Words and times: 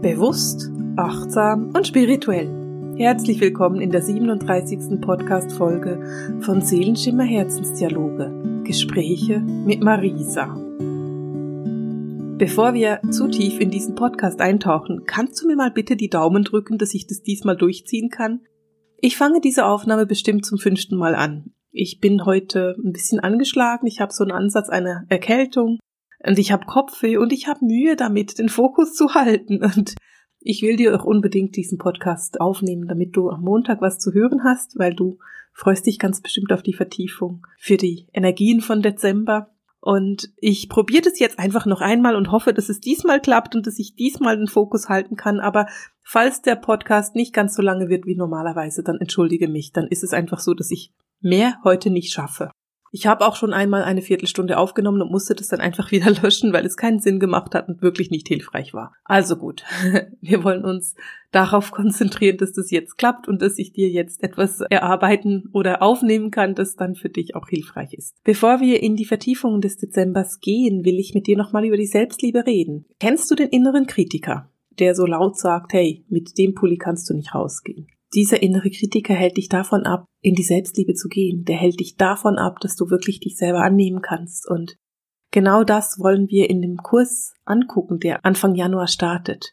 Bewusst, 0.00 0.70
achtsam 0.94 1.72
und 1.74 1.84
spirituell. 1.84 2.94
Herzlich 2.96 3.40
willkommen 3.40 3.80
in 3.80 3.90
der 3.90 4.00
37. 4.00 5.00
Podcast-Folge 5.00 6.38
von 6.40 6.60
Seelenschimmer 6.60 7.24
Herzensdialoge. 7.24 8.62
Gespräche 8.62 9.40
mit 9.40 9.82
Marisa. 9.82 10.54
Bevor 12.38 12.74
wir 12.74 13.00
zu 13.10 13.26
tief 13.26 13.58
in 13.58 13.72
diesen 13.72 13.96
Podcast 13.96 14.40
eintauchen, 14.40 15.02
kannst 15.04 15.42
du 15.42 15.48
mir 15.48 15.56
mal 15.56 15.72
bitte 15.72 15.96
die 15.96 16.10
Daumen 16.10 16.44
drücken, 16.44 16.78
dass 16.78 16.94
ich 16.94 17.08
das 17.08 17.22
diesmal 17.22 17.56
durchziehen 17.56 18.08
kann? 18.08 18.42
Ich 18.98 19.16
fange 19.16 19.40
diese 19.40 19.66
Aufnahme 19.66 20.06
bestimmt 20.06 20.46
zum 20.46 20.58
fünften 20.58 20.96
Mal 20.96 21.16
an. 21.16 21.52
Ich 21.72 21.98
bin 21.98 22.24
heute 22.24 22.76
ein 22.84 22.92
bisschen 22.92 23.18
angeschlagen, 23.18 23.88
ich 23.88 24.00
habe 24.00 24.12
so 24.12 24.22
einen 24.22 24.32
Ansatz 24.32 24.68
einer 24.68 25.06
Erkältung 25.08 25.80
und 26.24 26.38
ich 26.38 26.52
habe 26.52 26.66
Kopfweh 26.66 27.16
und 27.16 27.32
ich 27.32 27.46
habe 27.46 27.64
Mühe 27.64 27.96
damit, 27.96 28.38
den 28.38 28.48
Fokus 28.48 28.94
zu 28.94 29.14
halten. 29.14 29.62
Und 29.62 29.94
ich 30.40 30.62
will 30.62 30.76
dir 30.76 30.98
auch 30.98 31.04
unbedingt 31.04 31.56
diesen 31.56 31.78
Podcast 31.78 32.40
aufnehmen, 32.40 32.88
damit 32.88 33.16
du 33.16 33.30
am 33.30 33.42
Montag 33.42 33.80
was 33.80 33.98
zu 33.98 34.12
hören 34.12 34.42
hast, 34.44 34.78
weil 34.78 34.94
du 34.94 35.18
freust 35.52 35.86
dich 35.86 35.98
ganz 35.98 36.20
bestimmt 36.20 36.52
auf 36.52 36.62
die 36.62 36.74
Vertiefung 36.74 37.46
für 37.58 37.76
die 37.76 38.08
Energien 38.12 38.60
von 38.60 38.82
Dezember. 38.82 39.50
Und 39.80 40.32
ich 40.36 40.68
probiere 40.68 41.02
das 41.02 41.20
jetzt 41.20 41.38
einfach 41.38 41.64
noch 41.64 41.80
einmal 41.80 42.16
und 42.16 42.32
hoffe, 42.32 42.52
dass 42.52 42.68
es 42.68 42.80
diesmal 42.80 43.20
klappt 43.20 43.54
und 43.54 43.66
dass 43.66 43.78
ich 43.78 43.94
diesmal 43.94 44.36
den 44.36 44.48
Fokus 44.48 44.88
halten 44.88 45.14
kann. 45.14 45.38
Aber 45.38 45.66
falls 46.02 46.42
der 46.42 46.56
Podcast 46.56 47.14
nicht 47.14 47.32
ganz 47.32 47.54
so 47.54 47.62
lange 47.62 47.88
wird 47.88 48.04
wie 48.06 48.16
normalerweise, 48.16 48.82
dann 48.82 48.98
entschuldige 48.98 49.46
mich. 49.46 49.72
Dann 49.72 49.86
ist 49.86 50.02
es 50.02 50.12
einfach 50.12 50.40
so, 50.40 50.52
dass 50.54 50.72
ich 50.72 50.92
mehr 51.20 51.58
heute 51.62 51.90
nicht 51.90 52.12
schaffe. 52.12 52.50
Ich 52.90 53.06
habe 53.06 53.26
auch 53.26 53.36
schon 53.36 53.52
einmal 53.52 53.82
eine 53.82 54.02
Viertelstunde 54.02 54.58
aufgenommen 54.58 55.02
und 55.02 55.10
musste 55.10 55.34
das 55.34 55.48
dann 55.48 55.60
einfach 55.60 55.90
wieder 55.92 56.10
löschen, 56.10 56.52
weil 56.52 56.66
es 56.66 56.76
keinen 56.76 57.00
Sinn 57.00 57.20
gemacht 57.20 57.54
hat 57.54 57.68
und 57.68 57.82
wirklich 57.82 58.10
nicht 58.10 58.28
hilfreich 58.28 58.74
war. 58.74 58.92
Also 59.04 59.36
gut, 59.36 59.64
wir 60.20 60.44
wollen 60.44 60.64
uns 60.64 60.94
darauf 61.30 61.70
konzentrieren, 61.70 62.38
dass 62.38 62.52
das 62.52 62.70
jetzt 62.70 62.96
klappt 62.96 63.28
und 63.28 63.42
dass 63.42 63.58
ich 63.58 63.72
dir 63.72 63.88
jetzt 63.88 64.22
etwas 64.22 64.60
erarbeiten 64.60 65.48
oder 65.52 65.82
aufnehmen 65.82 66.30
kann, 66.30 66.54
das 66.54 66.76
dann 66.76 66.94
für 66.94 67.10
dich 67.10 67.34
auch 67.36 67.48
hilfreich 67.48 67.92
ist. 67.92 68.14
Bevor 68.24 68.60
wir 68.60 68.82
in 68.82 68.96
die 68.96 69.04
Vertiefungen 69.04 69.60
des 69.60 69.76
Dezembers 69.76 70.40
gehen, 70.40 70.84
will 70.84 70.98
ich 70.98 71.14
mit 71.14 71.26
dir 71.26 71.36
nochmal 71.36 71.64
über 71.64 71.76
die 71.76 71.86
Selbstliebe 71.86 72.46
reden. 72.46 72.86
Kennst 72.98 73.30
du 73.30 73.34
den 73.34 73.48
inneren 73.50 73.86
Kritiker, 73.86 74.50
der 74.78 74.94
so 74.94 75.04
laut 75.04 75.36
sagt, 75.36 75.72
hey, 75.72 76.04
mit 76.08 76.38
dem 76.38 76.54
Pulli 76.54 76.78
kannst 76.78 77.10
du 77.10 77.14
nicht 77.14 77.34
rausgehen? 77.34 77.88
Dieser 78.14 78.42
innere 78.42 78.70
Kritiker 78.70 79.14
hält 79.14 79.36
dich 79.36 79.48
davon 79.48 79.84
ab, 79.84 80.06
in 80.22 80.34
die 80.34 80.42
Selbstliebe 80.42 80.94
zu 80.94 81.08
gehen. 81.08 81.44
Der 81.44 81.56
hält 81.56 81.80
dich 81.80 81.96
davon 81.96 82.38
ab, 82.38 82.58
dass 82.60 82.74
du 82.74 82.88
wirklich 82.90 83.20
dich 83.20 83.36
selber 83.36 83.62
annehmen 83.62 84.00
kannst. 84.00 84.48
Und 84.48 84.76
genau 85.30 85.62
das 85.62 85.98
wollen 85.98 86.28
wir 86.28 86.48
in 86.48 86.62
dem 86.62 86.78
Kurs 86.78 87.34
angucken, 87.44 87.98
der 87.98 88.24
Anfang 88.24 88.54
Januar 88.54 88.88
startet. 88.88 89.52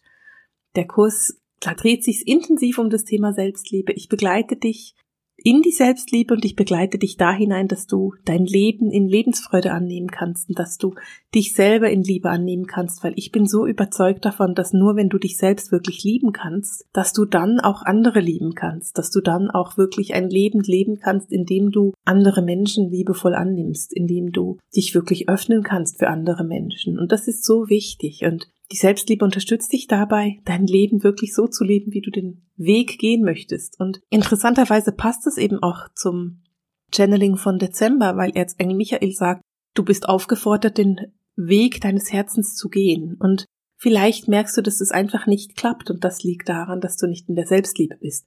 Der 0.75 0.87
Kurs, 0.87 1.41
da 1.59 1.73
dreht 1.73 2.03
sich 2.03 2.27
intensiv 2.27 2.77
um 2.77 2.89
das 2.89 3.03
Thema 3.03 3.33
Selbstliebe. 3.33 3.91
Ich 3.93 4.07
begleite 4.07 4.55
dich 4.55 4.95
in 5.37 5.61
die 5.61 5.71
Selbstliebe 5.71 6.33
und 6.33 6.45
ich 6.45 6.55
begleite 6.55 6.97
dich 6.97 7.17
da 7.17 7.31
hinein, 7.31 7.67
dass 7.67 7.87
du 7.87 8.13
dein 8.23 8.45
Leben 8.45 8.89
in 8.89 9.07
Lebensfreude 9.07 9.71
annehmen 9.71 10.09
kannst 10.09 10.49
und 10.49 10.57
dass 10.57 10.77
du 10.77 10.95
dich 11.33 11.53
selber 11.53 11.89
in 11.89 12.03
Liebe 12.03 12.29
annehmen 12.29 12.65
kannst, 12.65 13.03
weil 13.03 13.13
ich 13.15 13.31
bin 13.31 13.45
so 13.45 13.65
überzeugt 13.65 14.25
davon, 14.25 14.55
dass 14.55 14.73
nur 14.73 14.95
wenn 14.95 15.09
du 15.09 15.17
dich 15.17 15.37
selbst 15.37 15.71
wirklich 15.71 16.03
lieben 16.03 16.31
kannst, 16.31 16.85
dass 16.93 17.13
du 17.13 17.25
dann 17.25 17.59
auch 17.59 17.83
andere 17.83 18.21
lieben 18.21 18.55
kannst, 18.55 18.97
dass 18.97 19.11
du 19.11 19.21
dann 19.21 19.51
auch 19.51 19.77
wirklich 19.77 20.13
ein 20.13 20.29
Leben 20.29 20.61
leben 20.61 20.99
kannst, 20.99 21.31
in 21.31 21.45
dem 21.45 21.71
du 21.71 21.93
andere 22.05 22.41
Menschen 22.41 22.89
liebevoll 22.89 23.35
annimmst, 23.35 23.93
in 23.93 24.07
dem 24.07 24.31
du 24.31 24.57
dich 24.75 24.95
wirklich 24.95 25.27
öffnen 25.27 25.63
kannst 25.63 25.99
für 25.99 26.07
andere 26.07 26.43
Menschen. 26.43 26.97
Und 26.97 27.11
das 27.11 27.27
ist 27.27 27.43
so 27.43 27.69
wichtig 27.69 28.23
und 28.23 28.47
die 28.71 28.77
Selbstliebe 28.77 29.23
unterstützt 29.23 29.71
dich 29.71 29.87
dabei, 29.87 30.41
dein 30.45 30.65
Leben 30.65 31.03
wirklich 31.03 31.33
so 31.33 31.47
zu 31.47 31.63
leben, 31.63 31.93
wie 31.93 32.01
du 32.01 32.09
den 32.09 32.47
Weg 32.55 32.97
gehen 32.97 33.23
möchtest. 33.23 33.79
Und 33.79 34.01
interessanterweise 34.09 34.91
passt 34.91 35.27
es 35.27 35.37
eben 35.37 35.61
auch 35.61 35.87
zum 35.93 36.41
Channeling 36.93 37.37
von 37.37 37.59
Dezember, 37.59 38.17
weil 38.17 38.31
Erzengel 38.31 38.75
Michael 38.75 39.11
sagt, 39.11 39.41
du 39.73 39.83
bist 39.83 40.07
aufgefordert, 40.09 40.77
den 40.77 41.13
Weg 41.35 41.81
deines 41.81 42.11
Herzens 42.11 42.55
zu 42.55 42.69
gehen. 42.69 43.17
Und 43.19 43.45
vielleicht 43.77 44.27
merkst 44.27 44.57
du, 44.57 44.61
dass 44.61 44.81
es 44.81 44.91
einfach 44.91 45.27
nicht 45.27 45.55
klappt 45.55 45.91
und 45.91 46.03
das 46.03 46.23
liegt 46.23 46.49
daran, 46.49 46.81
dass 46.81 46.97
du 46.97 47.07
nicht 47.07 47.29
in 47.29 47.35
der 47.35 47.47
Selbstliebe 47.47 47.97
bist. 47.97 48.25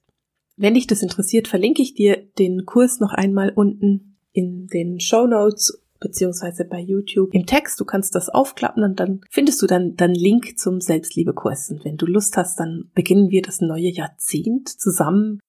Wenn 0.55 0.73
dich 0.73 0.87
das 0.87 1.01
interessiert, 1.01 1.47
verlinke 1.47 1.81
ich 1.81 1.93
dir 1.93 2.17
den 2.37 2.65
Kurs 2.65 2.99
noch 2.99 3.13
einmal 3.13 3.51
unten 3.55 4.17
in 4.31 4.67
den 4.67 4.99
Show 4.99 5.25
Notes 5.25 5.81
beziehungsweise 5.99 6.65
bei 6.65 6.79
YouTube 6.79 7.33
im 7.33 7.45
Text. 7.45 7.79
Du 7.79 7.85
kannst 7.85 8.15
das 8.15 8.29
aufklappen 8.29 8.83
und 8.83 8.99
dann 8.99 9.21
findest 9.29 9.61
du 9.61 9.67
dann, 9.67 9.95
dann 9.95 10.13
Link 10.13 10.57
zum 10.57 10.81
Selbstliebekurs. 10.81 11.71
Und 11.71 11.85
wenn 11.85 11.97
du 11.97 12.05
Lust 12.05 12.37
hast, 12.37 12.59
dann 12.59 12.89
beginnen 12.93 13.29
wir 13.29 13.41
das 13.41 13.61
neue 13.61 13.89
Jahrzehnt 13.89 14.69
zusammen 14.69 15.39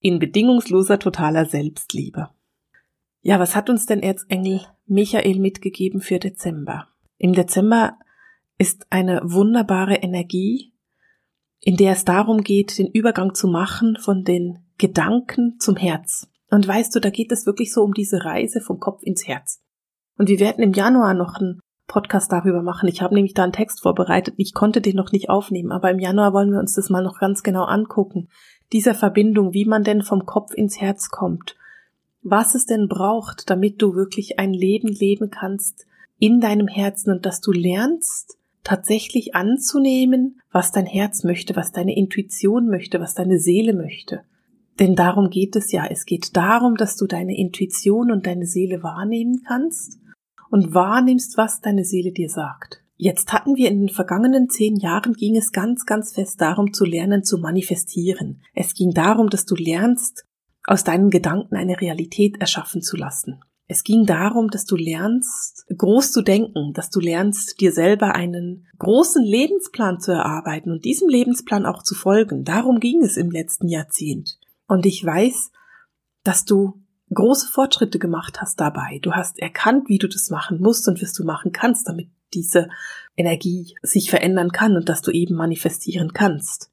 in 0.00 0.18
bedingungsloser 0.18 0.98
totaler 0.98 1.46
Selbstliebe. 1.46 2.28
Ja, 3.22 3.40
was 3.40 3.56
hat 3.56 3.70
uns 3.70 3.86
denn 3.86 4.02
Erzengel 4.02 4.60
Michael 4.86 5.38
mitgegeben 5.38 6.00
für 6.00 6.18
Dezember? 6.18 6.88
Im 7.16 7.32
Dezember 7.32 7.98
ist 8.58 8.86
eine 8.90 9.20
wunderbare 9.24 9.96
Energie, 9.96 10.74
in 11.60 11.76
der 11.78 11.92
es 11.92 12.04
darum 12.04 12.42
geht, 12.42 12.78
den 12.78 12.88
Übergang 12.88 13.34
zu 13.34 13.48
machen 13.48 13.96
von 13.98 14.24
den 14.24 14.58
Gedanken 14.76 15.58
zum 15.58 15.76
Herz. 15.76 16.28
Und 16.50 16.68
weißt 16.68 16.94
du, 16.94 17.00
da 17.00 17.08
geht 17.08 17.32
es 17.32 17.46
wirklich 17.46 17.72
so 17.72 17.82
um 17.82 17.94
diese 17.94 18.24
Reise 18.24 18.60
vom 18.60 18.78
Kopf 18.78 19.02
ins 19.02 19.26
Herz. 19.26 19.63
Und 20.16 20.28
wir 20.28 20.40
werden 20.40 20.62
im 20.62 20.72
Januar 20.72 21.14
noch 21.14 21.36
einen 21.40 21.60
Podcast 21.86 22.32
darüber 22.32 22.62
machen. 22.62 22.88
Ich 22.88 23.02
habe 23.02 23.14
nämlich 23.14 23.34
da 23.34 23.44
einen 23.44 23.52
Text 23.52 23.82
vorbereitet. 23.82 24.34
Ich 24.36 24.54
konnte 24.54 24.80
den 24.80 24.96
noch 24.96 25.12
nicht 25.12 25.28
aufnehmen, 25.28 25.72
aber 25.72 25.90
im 25.90 25.98
Januar 25.98 26.32
wollen 26.32 26.50
wir 26.50 26.60
uns 26.60 26.74
das 26.74 26.90
mal 26.90 27.02
noch 27.02 27.18
ganz 27.18 27.42
genau 27.42 27.64
angucken. 27.64 28.28
Dieser 28.72 28.94
Verbindung, 28.94 29.52
wie 29.52 29.64
man 29.66 29.84
denn 29.84 30.02
vom 30.02 30.24
Kopf 30.24 30.54
ins 30.54 30.80
Herz 30.80 31.10
kommt. 31.10 31.56
Was 32.22 32.54
es 32.54 32.64
denn 32.64 32.88
braucht, 32.88 33.50
damit 33.50 33.82
du 33.82 33.94
wirklich 33.94 34.38
ein 34.38 34.54
Leben 34.54 34.88
leben 34.88 35.30
kannst 35.30 35.86
in 36.18 36.40
deinem 36.40 36.68
Herzen 36.68 37.12
und 37.12 37.26
dass 37.26 37.40
du 37.40 37.52
lernst, 37.52 38.38
tatsächlich 38.62 39.34
anzunehmen, 39.34 40.40
was 40.50 40.72
dein 40.72 40.86
Herz 40.86 41.22
möchte, 41.22 41.54
was 41.54 41.70
deine 41.70 41.94
Intuition 41.94 42.68
möchte, 42.68 42.98
was 42.98 43.12
deine 43.12 43.38
Seele 43.38 43.74
möchte. 43.74 44.22
Denn 44.80 44.96
darum 44.96 45.28
geht 45.28 45.54
es 45.54 45.70
ja. 45.70 45.84
Es 45.86 46.06
geht 46.06 46.34
darum, 46.34 46.76
dass 46.76 46.96
du 46.96 47.06
deine 47.06 47.36
Intuition 47.36 48.10
und 48.10 48.26
deine 48.26 48.46
Seele 48.46 48.82
wahrnehmen 48.82 49.42
kannst 49.46 50.00
und 50.54 50.72
wahrnimmst, 50.72 51.36
was 51.36 51.60
deine 51.60 51.84
Seele 51.84 52.12
dir 52.12 52.28
sagt. 52.28 52.80
Jetzt 52.94 53.32
hatten 53.32 53.56
wir 53.56 53.68
in 53.68 53.80
den 53.80 53.88
vergangenen 53.88 54.48
zehn 54.48 54.76
Jahren 54.76 55.14
ging 55.14 55.36
es 55.36 55.50
ganz, 55.50 55.84
ganz 55.84 56.12
fest 56.12 56.40
darum 56.40 56.72
zu 56.72 56.84
lernen, 56.84 57.24
zu 57.24 57.38
manifestieren. 57.38 58.40
Es 58.54 58.72
ging 58.74 58.92
darum, 58.92 59.30
dass 59.30 59.46
du 59.46 59.56
lernst, 59.56 60.24
aus 60.62 60.84
deinen 60.84 61.10
Gedanken 61.10 61.56
eine 61.56 61.80
Realität 61.80 62.40
erschaffen 62.40 62.82
zu 62.82 62.96
lassen. 62.96 63.40
Es 63.66 63.82
ging 63.82 64.06
darum, 64.06 64.48
dass 64.48 64.64
du 64.64 64.76
lernst, 64.76 65.66
groß 65.76 66.12
zu 66.12 66.22
denken, 66.22 66.72
dass 66.72 66.88
du 66.88 67.00
lernst, 67.00 67.60
dir 67.60 67.72
selber 67.72 68.14
einen 68.14 68.68
großen 68.78 69.24
Lebensplan 69.24 69.98
zu 69.98 70.12
erarbeiten 70.12 70.70
und 70.70 70.84
diesem 70.84 71.08
Lebensplan 71.08 71.66
auch 71.66 71.82
zu 71.82 71.96
folgen. 71.96 72.44
Darum 72.44 72.78
ging 72.78 73.02
es 73.02 73.16
im 73.16 73.32
letzten 73.32 73.66
Jahrzehnt. 73.66 74.38
Und 74.68 74.86
ich 74.86 75.04
weiß, 75.04 75.50
dass 76.22 76.44
du 76.44 76.83
große 77.12 77.48
Fortschritte 77.48 77.98
gemacht 77.98 78.40
hast 78.40 78.60
dabei. 78.60 78.98
Du 79.02 79.12
hast 79.12 79.38
erkannt, 79.38 79.88
wie 79.88 79.98
du 79.98 80.08
das 80.08 80.30
machen 80.30 80.60
musst 80.60 80.88
und 80.88 81.02
was 81.02 81.12
du 81.12 81.24
machen 81.24 81.52
kannst, 81.52 81.88
damit 81.88 82.08
diese 82.32 82.68
Energie 83.16 83.76
sich 83.82 84.10
verändern 84.10 84.50
kann 84.50 84.76
und 84.76 84.88
dass 84.88 85.02
du 85.02 85.10
eben 85.10 85.34
manifestieren 85.34 86.12
kannst. 86.12 86.70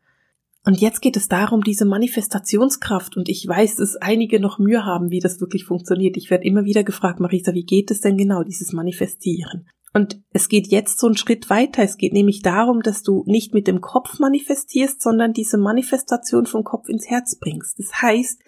Und 0.64 0.80
jetzt 0.80 1.02
geht 1.02 1.18
es 1.18 1.28
darum, 1.28 1.64
diese 1.64 1.86
Manifestationskraft, 1.86 3.18
und 3.18 3.30
ich 3.30 3.48
weiß, 3.48 3.78
dass 3.78 3.96
einige 3.96 4.40
noch 4.40 4.60
Mühe 4.60 4.86
haben, 4.86 5.10
wie 5.10 5.20
das 5.20 5.42
wirklich 5.42 5.66
funktioniert. 5.66 6.18
Ich 6.18 6.30
werde 6.30 6.46
immer 6.46 6.66
wieder 6.66 6.84
gefragt, 6.84 7.20
Marisa, 7.20 7.54
wie 7.54 7.66
geht 7.66 7.90
es 7.90 8.02
denn 8.02 8.16
genau, 8.16 8.44
dieses 8.44 8.72
Manifestieren? 8.72 9.68
Und 9.94 10.22
es 10.30 10.50
geht 10.50 10.68
jetzt 10.68 11.00
so 11.00 11.08
einen 11.08 11.18
Schritt 11.18 11.50
weiter. 11.50 11.84
Es 11.84 11.98
geht 11.98 12.14
nämlich 12.14 12.42
darum, 12.44 12.82
dass 12.82 13.02
du 13.02 13.24
nicht 13.26 13.54
mit 13.54 13.68
dem 13.68 13.82
Kopf 13.82 14.20
manifestierst, 14.20 15.02
sondern 15.02 15.34
diese 15.34 15.58
Manifestation 15.58 16.46
vom 16.46 16.64
Kopf 16.64 16.88
ins 16.88 17.10
Herz 17.10 17.38
bringst. 17.40 17.80
Das 17.80 18.02
heißt, 18.02 18.42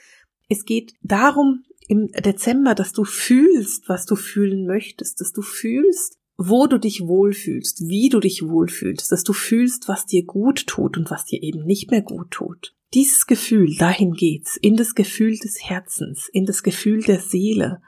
es 0.50 0.66
geht 0.66 0.94
darum, 1.02 1.64
im 1.88 2.08
Dezember, 2.08 2.76
dass 2.76 2.94
du 2.94 3.04
fühlst, 3.04 3.90
was 3.90 4.06
du 4.06 4.16
fühlen 4.16 4.66
möchtest, 4.66 5.22
dass 5.22 5.32
du 5.32 5.42
fühlst, 5.42 6.18
wo 6.38 6.68
du 6.68 6.80
dich 6.80 7.06
wohlfühlst, 7.06 7.88
wie 7.88 8.10
du 8.10 8.20
dich 8.20 8.48
wohlfühlst, 8.48 9.12
dass 9.12 9.24
du 9.24 9.34
fühlst, 9.34 9.88
was 9.88 10.06
dir 10.06 10.26
gut 10.26 10.68
tut 10.68 10.98
und 10.98 11.12
was 11.12 11.26
dir 11.26 11.42
eben 11.44 11.64
nicht 11.66 11.92
mehr 11.92 12.02
gut 12.02 12.32
tut. 12.32 12.76
Dieses 12.94 13.26
Gefühl, 13.26 13.76
dahin 13.76 14.14
geht's, 14.14 14.58
in 14.58 14.76
das 14.76 14.96
Gefühl 14.96 15.38
des 15.38 15.64
Herzens, 15.64 16.30
in 16.32 16.46
das 16.46 16.64
Gefühl 16.64 17.02
der 17.02 17.20
Seele. 17.20 17.82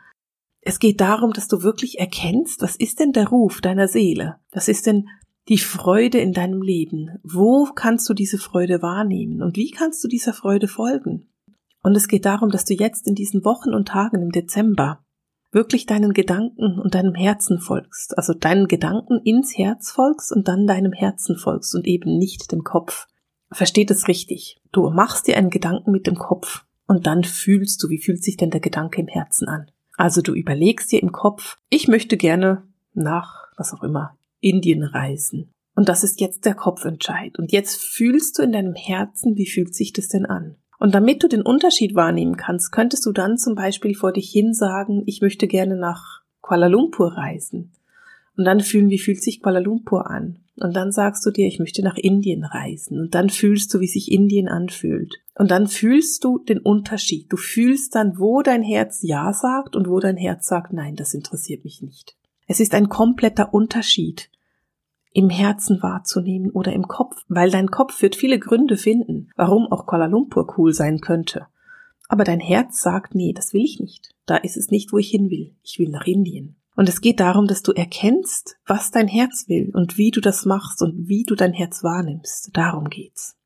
Es 0.62 0.80
geht 0.80 1.00
darum, 1.00 1.32
dass 1.32 1.48
du 1.48 1.62
wirklich 1.62 2.00
erkennst, 2.00 2.62
was 2.62 2.76
ist 2.76 3.00
denn 3.00 3.12
der 3.12 3.28
Ruf 3.28 3.62
deiner 3.62 3.88
Seele? 3.88 4.38
Was 4.52 4.68
ist 4.68 4.88
denn 4.88 5.08
die 5.48 5.60
Freude 5.60 6.18
in 6.18 6.34
deinem 6.34 6.64
Leben? 6.64 7.20
Wo 7.24 7.66
kannst 7.66 8.10
du 8.10 8.16
diese 8.16 8.40
Freude 8.40 8.82
wahrnehmen? 8.82 9.44
Und 9.44 9.58
wie 9.58 9.70
kannst 9.70 10.04
du 10.04 10.08
dieser 10.08 10.34
Freude 10.34 10.68
folgen? 10.68 11.30
Und 11.86 11.96
es 11.96 12.08
geht 12.08 12.26
darum, 12.26 12.50
dass 12.50 12.66
du 12.66 12.74
jetzt 12.74 13.08
in 13.08 13.14
diesen 13.14 13.46
Wochen 13.46 13.76
und 13.76 13.90
Tagen 13.90 14.20
im 14.24 14.32
Dezember 14.32 15.06
wirklich 15.52 15.86
deinen 15.86 16.14
Gedanken 16.14 16.80
und 16.80 16.96
deinem 16.96 17.14
Herzen 17.14 17.60
folgst, 17.60 18.18
also 18.18 18.34
deinen 18.34 18.68
Gedanken 18.68 19.20
ins 19.24 19.56
Herz 19.56 19.92
folgst 19.92 20.32
und 20.32 20.48
dann 20.48 20.66
deinem 20.66 20.94
Herzen 20.94 21.38
folgst 21.38 21.76
und 21.76 21.86
eben 21.86 22.18
nicht 22.18 22.52
dem 22.52 22.64
Kopf. 22.64 23.06
Versteht 23.52 23.92
es 23.92 24.08
richtig. 24.08 24.60
Du 24.72 24.90
machst 24.90 25.28
dir 25.28 25.38
einen 25.38 25.52
Gedanken 25.52 25.92
mit 25.92 26.08
dem 26.08 26.16
Kopf 26.16 26.66
und 26.88 27.06
dann 27.06 27.24
fühlst 27.24 27.84
du, 27.84 27.90
wie 27.90 28.02
fühlt 28.02 28.24
sich 28.24 28.36
denn 28.36 28.50
der 28.50 28.62
Gedanke 28.62 29.00
im 29.00 29.08
Herzen 29.08 29.48
an. 29.48 29.70
Also 29.96 30.24
du 30.24 30.34
überlegst 30.34 30.92
dir 30.92 31.04
im 31.04 31.12
Kopf, 31.12 31.58
ich 31.70 31.88
möchte 31.88 32.18
gerne 32.18 32.64
nach, 32.96 33.46
was 33.58 33.76
auch 33.76 33.84
immer, 33.84 34.18
Indien 34.40 34.82
reisen. 34.82 35.52
Und 35.76 35.88
das 35.88 36.04
ist 36.04 36.20
jetzt 36.20 36.46
der 36.46 36.56
Kopfentscheid. 36.56 37.38
Und 37.38 37.52
jetzt 37.52 37.80
fühlst 37.80 38.40
du 38.40 38.42
in 38.42 38.54
deinem 38.54 38.74
Herzen, 38.74 39.36
wie 39.36 39.46
fühlt 39.46 39.76
sich 39.76 39.94
das 39.94 40.08
denn 40.08 40.26
an? 40.26 40.56
Und 40.80 40.94
damit 40.94 41.24
du 41.24 41.28
den 41.28 41.42
Unterschied 41.42 41.96
wahrnehmen 41.96 42.38
kannst, 42.38 42.72
könntest 42.72 43.06
du 43.06 43.12
dann 43.12 43.38
zum 43.38 43.56
Beispiel 43.56 43.96
vor 43.96 44.12
dich 44.12 44.30
hin 44.30 44.54
sagen, 44.54 45.04
ich 45.06 45.22
möchte 45.22 45.48
gerne 45.48 45.76
nach 45.76 46.22
Kuala 46.42 46.68
Lumpur 46.68 47.14
reisen. 47.14 47.72
Und 48.38 48.46
dann 48.46 48.60
fühlen, 48.60 48.90
wie 48.90 49.00
fühlt 49.00 49.22
sich 49.22 49.42
Kuala 49.42 49.60
Lumpur 49.60 50.10
an? 50.10 50.40
Und 50.58 50.76
dann 50.76 50.92
sagst 50.92 51.26
du 51.26 51.32
dir, 51.32 51.48
ich 51.48 51.60
möchte 51.60 51.82
nach 51.82 51.98
Indien 51.98 52.44
reisen. 52.44 53.00
Und 53.00 53.16
dann 53.16 53.30
fühlst 53.30 53.74
du, 53.74 53.80
wie 53.80 53.88
sich 53.88 54.12
Indien 54.12 54.48
anfühlt. 54.48 55.16
Und 55.36 55.52
dann 55.52 55.68
fühlst 55.68 56.24
du 56.24 56.40
den 56.40 56.60
Unterschied. 56.60 57.32
Du 57.32 57.38
fühlst 57.38 57.96
dann, 57.96 58.20
wo 58.20 58.42
dein 58.42 58.64
Herz 58.64 59.00
Ja 59.02 59.34
sagt 59.34 59.76
und 59.76 59.90
wo 59.90 60.00
dein 60.00 60.18
Herz 60.18 60.48
sagt, 60.48 60.72
nein, 60.72 60.96
das 60.96 61.14
interessiert 61.14 61.66
mich 61.66 61.82
nicht. 61.82 62.16
Es 62.48 62.60
ist 62.60 62.74
ein 62.74 62.90
kompletter 62.90 63.54
Unterschied 63.54 64.30
im 65.16 65.30
Herzen 65.30 65.82
wahrzunehmen 65.82 66.52
oder 66.52 66.74
im 66.74 66.90
Kopf, 66.90 67.16
weil 67.30 67.50
dein 67.50 67.72
Kopf 67.72 68.02
wird 68.02 68.18
viele 68.18 68.38
Gründe 68.38 68.76
finden, 68.76 69.30
warum 69.38 69.72
auch 69.72 69.86
Kuala 69.86 70.08
Lumpur 70.08 70.56
cool 70.58 70.74
sein 70.74 71.00
könnte. 71.00 71.48
Aber 72.10 72.26
dein 72.26 72.42
Herz 72.42 72.82
sagt, 72.82 73.16
nee, 73.16 73.32
das 73.32 73.54
will 73.54 73.64
ich 73.64 73.80
nicht. 73.80 74.14
Da 74.26 74.36
ist 74.36 74.58
es 74.58 74.72
nicht, 74.72 74.92
wo 74.92 74.98
ich 74.98 75.10
hin 75.10 75.30
will. 75.30 75.56
Ich 75.64 75.80
will 75.80 75.90
nach 75.90 76.06
Indien. 76.06 76.58
Und 76.76 76.90
es 76.90 77.00
geht 77.00 77.22
darum, 77.22 77.48
dass 77.48 77.64
du 77.64 77.72
erkennst, 77.72 78.58
was 78.68 78.92
dein 78.92 79.08
Herz 79.08 79.46
will 79.48 79.72
und 79.74 79.98
wie 79.98 80.12
du 80.12 80.20
das 80.20 80.44
machst 80.44 80.82
und 80.82 81.08
wie 81.08 81.24
du 81.24 81.36
dein 81.36 81.54
Herz 81.54 81.82
wahrnimmst. 81.82 82.50
Darum 82.52 82.90
geht's. 82.90 83.38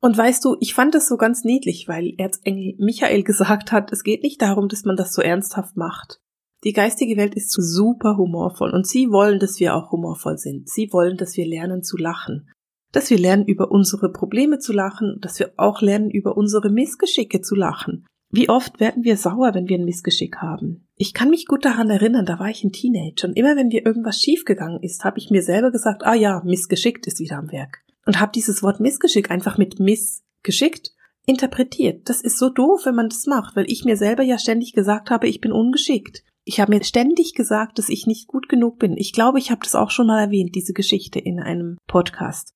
Und 0.00 0.16
weißt 0.16 0.42
du, 0.46 0.56
ich 0.60 0.72
fand 0.72 0.94
das 0.94 1.08
so 1.08 1.18
ganz 1.18 1.44
niedlich, 1.44 1.88
weil 1.88 2.14
Erzengel 2.16 2.74
Michael 2.78 3.22
gesagt 3.24 3.70
hat, 3.70 3.92
es 3.92 4.02
geht 4.02 4.22
nicht 4.22 4.40
darum, 4.40 4.68
dass 4.68 4.84
man 4.84 4.96
das 4.96 5.12
so 5.12 5.20
ernsthaft 5.20 5.76
macht, 5.76 6.22
die 6.64 6.72
geistige 6.72 7.16
Welt 7.16 7.34
ist 7.34 7.50
super 7.50 8.16
humorvoll 8.16 8.70
und 8.70 8.86
sie 8.86 9.10
wollen, 9.10 9.40
dass 9.40 9.58
wir 9.58 9.74
auch 9.74 9.90
humorvoll 9.90 10.38
sind. 10.38 10.68
Sie 10.68 10.92
wollen, 10.92 11.16
dass 11.16 11.36
wir 11.36 11.46
lernen 11.46 11.82
zu 11.82 11.96
lachen. 11.96 12.48
Dass 12.92 13.10
wir 13.10 13.18
lernen, 13.18 13.46
über 13.46 13.70
unsere 13.72 14.12
Probleme 14.12 14.58
zu 14.58 14.72
lachen, 14.72 15.18
dass 15.20 15.38
wir 15.38 15.52
auch 15.56 15.80
lernen, 15.80 16.10
über 16.10 16.36
unsere 16.36 16.70
Missgeschicke 16.70 17.40
zu 17.40 17.54
lachen. 17.54 18.06
Wie 18.30 18.48
oft 18.48 18.80
werden 18.80 19.04
wir 19.04 19.16
sauer, 19.16 19.54
wenn 19.54 19.68
wir 19.68 19.78
ein 19.78 19.84
Missgeschick 19.84 20.36
haben? 20.36 20.86
Ich 20.96 21.12
kann 21.12 21.30
mich 21.30 21.46
gut 21.46 21.64
daran 21.64 21.90
erinnern, 21.90 22.24
da 22.24 22.38
war 22.38 22.48
ich 22.48 22.64
ein 22.64 22.72
Teenager 22.72 23.28
und 23.28 23.36
immer 23.36 23.56
wenn 23.56 23.68
mir 23.68 23.84
irgendwas 23.84 24.20
schiefgegangen 24.20 24.82
ist, 24.82 25.04
habe 25.04 25.18
ich 25.18 25.30
mir 25.30 25.42
selber 25.42 25.70
gesagt, 25.70 26.04
ah 26.04 26.14
ja, 26.14 26.42
missgeschickt 26.44 27.06
ist 27.06 27.18
wieder 27.18 27.36
am 27.38 27.50
Werk. 27.50 27.82
Und 28.06 28.20
habe 28.20 28.32
dieses 28.32 28.62
Wort 28.62 28.80
Missgeschick 28.80 29.30
einfach 29.30 29.58
mit 29.58 29.80
missgeschickt 29.80 30.92
interpretiert. 31.26 32.08
Das 32.08 32.22
ist 32.22 32.38
so 32.38 32.48
doof, 32.48 32.82
wenn 32.84 32.94
man 32.94 33.08
das 33.08 33.26
macht, 33.26 33.54
weil 33.54 33.70
ich 33.70 33.84
mir 33.84 33.96
selber 33.96 34.22
ja 34.22 34.38
ständig 34.38 34.72
gesagt 34.72 35.10
habe, 35.10 35.28
ich 35.28 35.40
bin 35.40 35.52
ungeschickt. 35.52 36.24
Ich 36.44 36.60
habe 36.60 36.72
mir 36.72 36.82
ständig 36.82 37.34
gesagt, 37.34 37.78
dass 37.78 37.88
ich 37.88 38.06
nicht 38.06 38.26
gut 38.26 38.48
genug 38.48 38.78
bin. 38.78 38.96
Ich 38.96 39.12
glaube, 39.12 39.38
ich 39.38 39.50
habe 39.50 39.60
das 39.62 39.74
auch 39.74 39.90
schon 39.90 40.08
mal 40.08 40.20
erwähnt, 40.20 40.54
diese 40.54 40.72
Geschichte 40.72 41.18
in 41.18 41.38
einem 41.38 41.78
Podcast. 41.86 42.52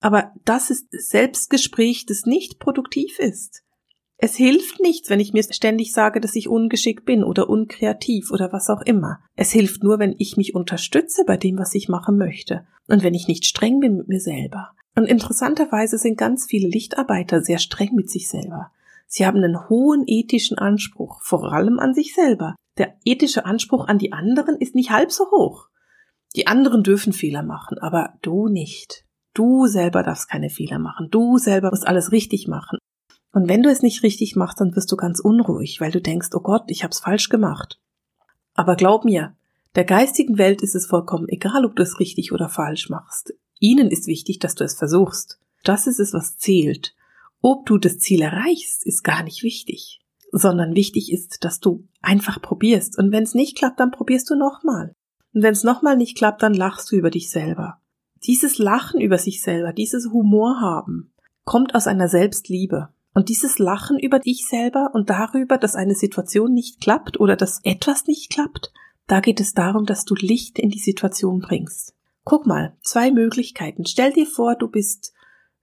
Aber 0.00 0.32
das 0.46 0.70
ist 0.70 0.86
Selbstgespräch, 0.90 2.06
das 2.06 2.24
nicht 2.24 2.58
produktiv 2.58 3.18
ist. 3.18 3.62
Es 4.16 4.36
hilft 4.36 4.80
nichts, 4.80 5.08
wenn 5.08 5.20
ich 5.20 5.32
mir 5.32 5.42
ständig 5.42 5.92
sage, 5.92 6.20
dass 6.20 6.36
ich 6.36 6.48
ungeschickt 6.48 7.04
bin 7.04 7.24
oder 7.24 7.48
unkreativ 7.48 8.30
oder 8.30 8.52
was 8.52 8.68
auch 8.68 8.82
immer. 8.82 9.20
Es 9.34 9.50
hilft 9.50 9.82
nur, 9.82 9.98
wenn 9.98 10.14
ich 10.18 10.36
mich 10.36 10.54
unterstütze 10.54 11.24
bei 11.26 11.36
dem, 11.36 11.58
was 11.58 11.74
ich 11.74 11.88
machen 11.88 12.18
möchte 12.18 12.66
und 12.88 13.02
wenn 13.02 13.14
ich 13.14 13.28
nicht 13.28 13.46
streng 13.46 13.80
bin 13.80 13.96
mit 13.96 14.08
mir 14.08 14.20
selber. 14.20 14.72
Und 14.94 15.06
interessanterweise 15.06 15.96
sind 15.96 16.18
ganz 16.18 16.46
viele 16.46 16.68
Lichtarbeiter 16.68 17.42
sehr 17.42 17.58
streng 17.58 17.94
mit 17.94 18.10
sich 18.10 18.28
selber. 18.28 18.70
Sie 19.06 19.26
haben 19.26 19.38
einen 19.38 19.68
hohen 19.68 20.04
ethischen 20.06 20.58
Anspruch, 20.58 21.22
vor 21.22 21.52
allem 21.52 21.78
an 21.78 21.94
sich 21.94 22.14
selber 22.14 22.56
der 22.78 22.96
ethische 23.04 23.44
Anspruch 23.44 23.88
an 23.88 23.98
die 23.98 24.12
anderen 24.12 24.56
ist 24.56 24.74
nicht 24.74 24.90
halb 24.90 25.12
so 25.12 25.24
hoch. 25.30 25.68
Die 26.36 26.46
anderen 26.46 26.82
dürfen 26.82 27.12
Fehler 27.12 27.42
machen, 27.42 27.78
aber 27.78 28.14
du 28.22 28.48
nicht. 28.48 29.04
Du 29.34 29.66
selber 29.66 30.02
darfst 30.02 30.28
keine 30.28 30.50
Fehler 30.50 30.78
machen. 30.78 31.08
Du 31.10 31.38
selber 31.38 31.70
musst 31.70 31.86
alles 31.86 32.12
richtig 32.12 32.46
machen. 32.48 32.78
Und 33.32 33.48
wenn 33.48 33.62
du 33.62 33.70
es 33.70 33.82
nicht 33.82 34.02
richtig 34.02 34.36
machst, 34.36 34.60
dann 34.60 34.74
wirst 34.74 34.90
du 34.90 34.96
ganz 34.96 35.20
unruhig, 35.20 35.80
weil 35.80 35.92
du 35.92 36.00
denkst, 36.00 36.28
oh 36.34 36.40
Gott, 36.40 36.64
ich 36.68 36.82
hab's 36.84 37.00
falsch 37.00 37.28
gemacht. 37.28 37.80
Aber 38.54 38.76
glaub 38.76 39.04
mir, 39.04 39.36
der 39.76 39.84
geistigen 39.84 40.36
Welt 40.38 40.62
ist 40.62 40.74
es 40.74 40.86
vollkommen 40.86 41.28
egal, 41.28 41.64
ob 41.64 41.76
du 41.76 41.82
es 41.82 42.00
richtig 42.00 42.32
oder 42.32 42.48
falsch 42.48 42.90
machst. 42.90 43.34
Ihnen 43.60 43.88
ist 43.88 44.06
wichtig, 44.06 44.40
dass 44.40 44.54
du 44.54 44.64
es 44.64 44.74
versuchst. 44.74 45.38
Das 45.62 45.86
ist 45.86 46.00
es, 46.00 46.12
was 46.12 46.38
zählt. 46.38 46.94
Ob 47.40 47.66
du 47.66 47.78
das 47.78 47.98
Ziel 47.98 48.22
erreichst, 48.22 48.84
ist 48.84 49.04
gar 49.04 49.22
nicht 49.22 49.42
wichtig 49.42 49.99
sondern 50.32 50.74
wichtig 50.74 51.12
ist, 51.12 51.44
dass 51.44 51.60
du 51.60 51.86
einfach 52.02 52.40
probierst. 52.40 52.98
Und 52.98 53.12
wenn 53.12 53.22
es 53.22 53.34
nicht 53.34 53.56
klappt, 53.56 53.80
dann 53.80 53.90
probierst 53.90 54.30
du 54.30 54.36
nochmal. 54.36 54.94
Und 55.34 55.42
wenn 55.42 55.52
es 55.52 55.64
nochmal 55.64 55.96
nicht 55.96 56.16
klappt, 56.16 56.42
dann 56.42 56.54
lachst 56.54 56.90
du 56.90 56.96
über 56.96 57.10
dich 57.10 57.30
selber. 57.30 57.78
Dieses 58.24 58.58
Lachen 58.58 59.00
über 59.00 59.18
sich 59.18 59.42
selber, 59.42 59.72
dieses 59.72 60.10
Humor 60.10 60.60
haben, 60.60 61.12
kommt 61.44 61.74
aus 61.74 61.86
einer 61.86 62.08
Selbstliebe. 62.08 62.88
Und 63.12 63.28
dieses 63.28 63.58
Lachen 63.58 63.98
über 63.98 64.18
dich 64.20 64.46
selber 64.46 64.90
und 64.92 65.10
darüber, 65.10 65.58
dass 65.58 65.74
eine 65.74 65.94
Situation 65.94 66.52
nicht 66.52 66.80
klappt 66.80 67.18
oder 67.18 67.36
dass 67.36 67.60
etwas 67.64 68.06
nicht 68.06 68.30
klappt, 68.30 68.72
da 69.06 69.20
geht 69.20 69.40
es 69.40 69.52
darum, 69.52 69.86
dass 69.86 70.04
du 70.04 70.14
Licht 70.14 70.58
in 70.58 70.70
die 70.70 70.78
Situation 70.78 71.40
bringst. 71.40 71.94
Guck 72.24 72.46
mal, 72.46 72.76
zwei 72.82 73.10
Möglichkeiten. 73.10 73.84
Stell 73.84 74.12
dir 74.12 74.26
vor, 74.26 74.54
du 74.54 74.68
bist 74.68 75.12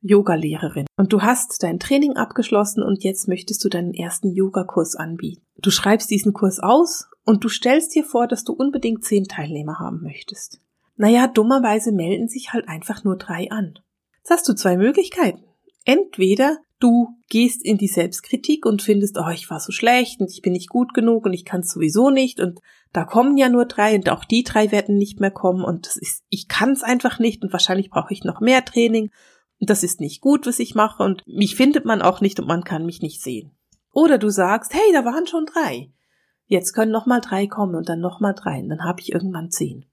Yogalehrerin 0.02 0.86
und 0.96 1.12
du 1.14 1.22
hast 1.22 1.64
dein 1.64 1.80
Training 1.80 2.16
abgeschlossen 2.16 2.84
und 2.84 3.04
jetzt 3.04 3.28
möchtest 3.28 3.64
du 3.64 3.70
deinen 3.70 3.94
ersten 3.94 4.32
Yogakurs 4.32 4.96
anbieten. 4.96 5.44
Du 5.58 5.72
schreibst 5.72 6.10
diesen 6.10 6.34
Kurs 6.34 6.60
aus 6.60 7.10
und 7.26 7.44
du 7.44 7.50
stellst 7.50 7.96
dir 7.96 8.04
vor, 8.04 8.28
dass 8.28 8.44
du 8.44 8.54
unbedingt 8.54 9.04
zehn 9.04 9.26
Teilnehmer 9.26 9.80
haben 9.80 10.02
möchtest. 10.02 10.62
Naja, 10.96 11.28
dummerweise 11.28 11.92
melden 11.92 12.28
sich 12.28 12.54
halt 12.54 12.68
einfach 12.68 13.04
nur 13.04 13.18
drei 13.18 13.50
an. 13.52 13.80
Jetzt 14.18 14.32
hast 14.32 14.50
du 14.50 14.54
zwei 14.54 14.78
Möglichkeiten. 14.78 15.44
Entweder 15.86 16.58
du 16.80 17.10
gehst 17.30 17.64
in 17.64 17.78
die 17.78 17.88
Selbstkritik 17.88 18.66
und 18.66 18.82
findest, 18.82 19.18
oh, 19.18 19.30
ich 19.30 19.50
war 19.50 19.60
so 19.60 19.72
schlecht 19.72 20.20
und 20.20 20.32
ich 20.32 20.42
bin 20.42 20.54
nicht 20.54 20.70
gut 20.70 20.94
genug 20.94 21.26
und 21.26 21.34
ich 21.34 21.46
kann 21.46 21.62
es 21.62 21.72
sowieso 21.72 22.10
nicht 22.10 22.40
und 22.40 22.60
da 22.94 23.04
kommen 23.04 23.38
ja 23.38 23.50
nur 23.50 23.66
drei 23.66 23.96
und 23.96 24.10
auch 24.10 24.26
die 24.26 24.44
drei 24.44 24.72
werden 24.72 24.98
nicht 24.98 25.20
mehr 25.20 25.32
kommen 25.32 25.64
und 25.64 25.88
das 25.88 25.98
ist, 25.98 26.24
ich 26.30 26.48
kann 26.48 26.72
es 26.72 26.84
einfach 26.84 27.20
nicht 27.20 27.44
und 27.44 27.52
wahrscheinlich 27.52 27.90
brauche 27.90 28.14
ich 28.14 28.24
noch 28.24 28.42
mehr 28.42 28.64
Training 28.64 29.12
das 29.60 29.84
ist 29.84 30.00
nicht 30.00 30.22
gut, 30.22 30.46
was 30.46 30.60
ich 30.60 30.76
mache 30.76 31.04
und 31.04 31.24
mich 31.26 31.56
findet 31.56 31.86
man 31.86 32.02
auch 32.02 32.22
nicht 32.22 32.40
und 32.40 32.48
man 32.48 32.64
kann 32.64 32.86
mich 32.86 33.02
nicht 33.02 33.22
sehen. 33.22 33.52
Oder 33.92 34.18
du 34.18 34.30
sagst, 34.30 34.74
hey, 34.74 34.94
da 34.94 35.06
waren 35.06 35.26
schon 35.26 35.46
drei. 35.46 35.92
Jetzt 36.46 36.74
können 36.74 36.92
noch 36.92 37.06
mal 37.06 37.20
drei 37.20 37.48
kommen 37.48 37.76
und 37.76 37.90
dann 37.90 38.00
noch 38.00 38.20
mal 38.20 38.34
drei 38.34 38.60
und 38.60 38.70
dann 38.70 38.84
habe 38.84 39.02
ich 39.02 39.12
irgendwann 39.12 39.50
zehn. 39.50 39.86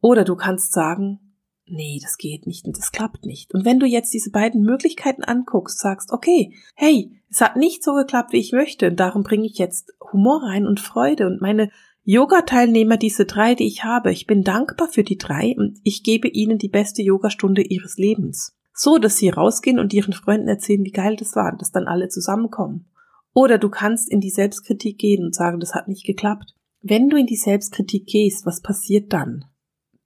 Oder 0.00 0.24
du 0.24 0.34
kannst 0.34 0.72
sagen, 0.72 1.36
nee, 1.64 2.00
das 2.02 2.18
geht 2.18 2.46
nicht 2.46 2.66
und 2.66 2.76
das 2.76 2.90
klappt 2.90 3.24
nicht. 3.24 3.54
Und 3.54 3.64
wenn 3.64 3.78
du 3.78 3.86
jetzt 3.86 4.12
diese 4.12 4.30
beiden 4.30 4.62
Möglichkeiten 4.62 5.22
anguckst, 5.22 5.78
sagst, 5.78 6.12
okay, 6.12 6.54
hey, 6.74 7.16
es 7.30 7.40
hat 7.40 7.56
nicht 7.56 7.84
so 7.84 7.94
geklappt, 7.94 8.32
wie 8.32 8.40
ich 8.40 8.52
möchte 8.52 8.88
und 8.88 8.98
darum 8.98 9.22
bringe 9.22 9.46
ich 9.46 9.58
jetzt 9.58 9.92
Humor 10.12 10.42
rein 10.42 10.66
und 10.66 10.80
Freude 10.80 11.26
und 11.26 11.40
meine 11.40 11.70
Yoga-Teilnehmer, 12.04 12.96
diese 12.96 13.26
drei, 13.26 13.54
die 13.54 13.68
ich 13.68 13.84
habe, 13.84 14.10
ich 14.10 14.26
bin 14.26 14.42
dankbar 14.42 14.88
für 14.88 15.04
die 15.04 15.18
drei 15.18 15.54
und 15.56 15.78
ich 15.84 16.02
gebe 16.02 16.26
ihnen 16.26 16.58
die 16.58 16.68
beste 16.68 17.00
Yogastunde 17.00 17.62
ihres 17.62 17.96
Lebens 17.96 18.56
so 18.74 18.98
dass 18.98 19.16
sie 19.16 19.28
rausgehen 19.28 19.78
und 19.78 19.92
ihren 19.92 20.12
Freunden 20.12 20.48
erzählen, 20.48 20.84
wie 20.84 20.92
geil 20.92 21.16
das 21.16 21.36
war, 21.36 21.56
dass 21.56 21.70
dann 21.70 21.86
alle 21.86 22.08
zusammenkommen. 22.08 22.86
Oder 23.34 23.58
du 23.58 23.68
kannst 23.68 24.10
in 24.10 24.20
die 24.20 24.30
Selbstkritik 24.30 24.98
gehen 24.98 25.24
und 25.24 25.34
sagen, 25.34 25.60
das 25.60 25.74
hat 25.74 25.88
nicht 25.88 26.04
geklappt. 26.04 26.54
Wenn 26.82 27.08
du 27.08 27.16
in 27.16 27.26
die 27.26 27.36
Selbstkritik 27.36 28.06
gehst, 28.06 28.44
was 28.44 28.60
passiert 28.60 29.12
dann? 29.12 29.44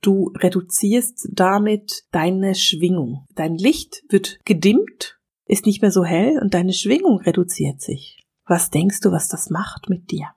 Du 0.02 0.32
reduzierst 0.37 1.28
damit 1.32 2.04
deine 2.12 2.54
Schwingung. 2.54 3.25
Dein 3.35 3.56
Licht 3.56 4.04
wird 4.08 4.38
gedimmt, 4.44 5.18
ist 5.46 5.66
nicht 5.66 5.82
mehr 5.82 5.90
so 5.90 6.04
hell 6.04 6.38
und 6.40 6.54
deine 6.54 6.73
Schwingung 6.73 7.18
reduziert 7.20 7.80
sich. 7.80 8.26
Was 8.44 8.70
denkst 8.70 9.00
du, 9.00 9.11
was 9.11 9.28
das 9.28 9.50
macht 9.50 9.88
mit 9.88 10.11
dir? 10.11 10.28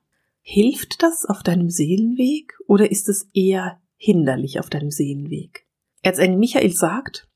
Hilft 0.42 1.04
das 1.04 1.26
auf 1.26 1.44
deinem 1.44 1.70
Seelenweg 1.70 2.58
oder 2.66 2.90
ist 2.90 3.10
es 3.10 3.28
eher 3.34 3.80
hinderlich 3.98 4.60
auf 4.60 4.70
deinem 4.70 4.90
Seelenweg? 4.90 5.68
Erzengel 6.02 6.40
Michael 6.40 6.72
sagt, 6.72 7.30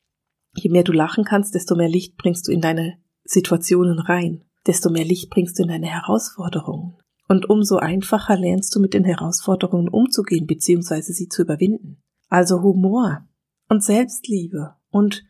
Je 0.55 0.69
mehr 0.69 0.83
du 0.83 0.91
lachen 0.91 1.23
kannst, 1.23 1.55
desto 1.55 1.75
mehr 1.75 1.89
Licht 1.89 2.17
bringst 2.17 2.47
du 2.47 2.51
in 2.51 2.61
deine 2.61 2.97
Situationen 3.23 3.99
rein, 3.99 4.43
desto 4.67 4.89
mehr 4.89 5.05
Licht 5.05 5.29
bringst 5.29 5.57
du 5.57 5.63
in 5.63 5.69
deine 5.69 5.87
Herausforderungen. 5.87 6.97
Und 7.27 7.49
umso 7.49 7.77
einfacher 7.77 8.37
lernst 8.37 8.75
du 8.75 8.79
mit 8.79 8.93
den 8.93 9.05
Herausforderungen 9.05 9.89
umzugehen 9.89 10.45
bzw. 10.45 11.01
sie 11.01 11.29
zu 11.29 11.41
überwinden. 11.43 12.01
Also 12.29 12.61
Humor 12.61 13.27
und 13.69 13.83
Selbstliebe 13.83 14.75
und 14.89 15.23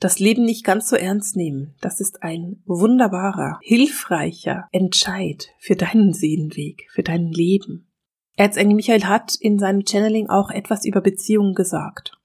das 0.00 0.18
Leben 0.18 0.44
nicht 0.44 0.64
ganz 0.64 0.88
so 0.88 0.96
ernst 0.96 1.36
nehmen, 1.36 1.76
das 1.80 2.00
ist 2.00 2.22
ein 2.22 2.62
wunderbarer, 2.66 3.58
hilfreicher 3.62 4.68
Entscheid 4.72 5.48
für 5.58 5.76
deinen 5.76 6.12
Seelenweg, 6.12 6.86
für 6.90 7.02
dein 7.02 7.28
Leben. 7.28 7.90
Erzengel 8.36 8.74
Michael 8.74 9.04
hat 9.04 9.36
in 9.40 9.58
seinem 9.58 9.86
Channeling 9.86 10.28
auch 10.28 10.50
etwas 10.50 10.84
über 10.84 11.00
Beziehungen 11.00 11.54
gesagt. 11.54 12.18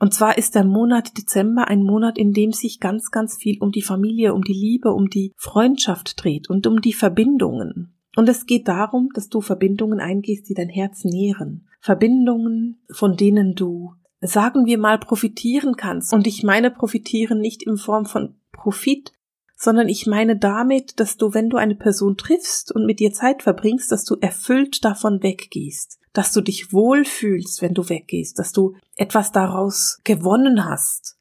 Und 0.00 0.14
zwar 0.14 0.38
ist 0.38 0.54
der 0.54 0.64
Monat 0.64 1.18
Dezember 1.18 1.68
ein 1.68 1.82
Monat, 1.82 2.16
in 2.16 2.32
dem 2.32 2.52
sich 2.52 2.80
ganz, 2.80 3.10
ganz 3.10 3.36
viel 3.36 3.58
um 3.60 3.70
die 3.70 3.82
Familie, 3.82 4.32
um 4.32 4.42
die 4.42 4.54
Liebe, 4.54 4.92
um 4.92 5.10
die 5.10 5.34
Freundschaft 5.36 6.24
dreht 6.24 6.48
und 6.48 6.66
um 6.66 6.80
die 6.80 6.94
Verbindungen. 6.94 7.94
Und 8.16 8.28
es 8.28 8.46
geht 8.46 8.66
darum, 8.66 9.10
dass 9.14 9.28
du 9.28 9.42
Verbindungen 9.42 10.00
eingehst, 10.00 10.48
die 10.48 10.54
dein 10.54 10.70
Herz 10.70 11.04
nähren. 11.04 11.68
Verbindungen, 11.80 12.82
von 12.90 13.16
denen 13.16 13.54
du, 13.54 13.92
sagen 14.22 14.64
wir 14.64 14.78
mal, 14.78 14.98
profitieren 14.98 15.76
kannst. 15.76 16.14
Und 16.14 16.26
ich 16.26 16.42
meine 16.42 16.70
profitieren 16.70 17.38
nicht 17.38 17.62
in 17.62 17.76
Form 17.76 18.06
von 18.06 18.36
Profit, 18.52 19.12
sondern 19.60 19.88
ich 19.88 20.06
meine 20.06 20.38
damit, 20.38 20.98
dass 20.98 21.16
du, 21.16 21.34
wenn 21.34 21.50
du 21.50 21.56
eine 21.56 21.74
Person 21.74 22.16
triffst 22.16 22.72
und 22.72 22.86
mit 22.86 23.00
ihr 23.00 23.12
Zeit 23.12 23.42
verbringst, 23.42 23.92
dass 23.92 24.04
du 24.04 24.16
erfüllt 24.20 24.84
davon 24.84 25.22
weggehst 25.22 26.00
dass 26.12 26.32
du 26.32 26.40
dich 26.40 26.72
wohlfühlst, 26.72 27.62
wenn 27.62 27.74
du 27.74 27.88
weggehst, 27.88 28.38
dass 28.38 28.52
du 28.52 28.74
etwas 28.96 29.32
daraus 29.32 30.00
gewonnen 30.04 30.64
hast. 30.64 31.16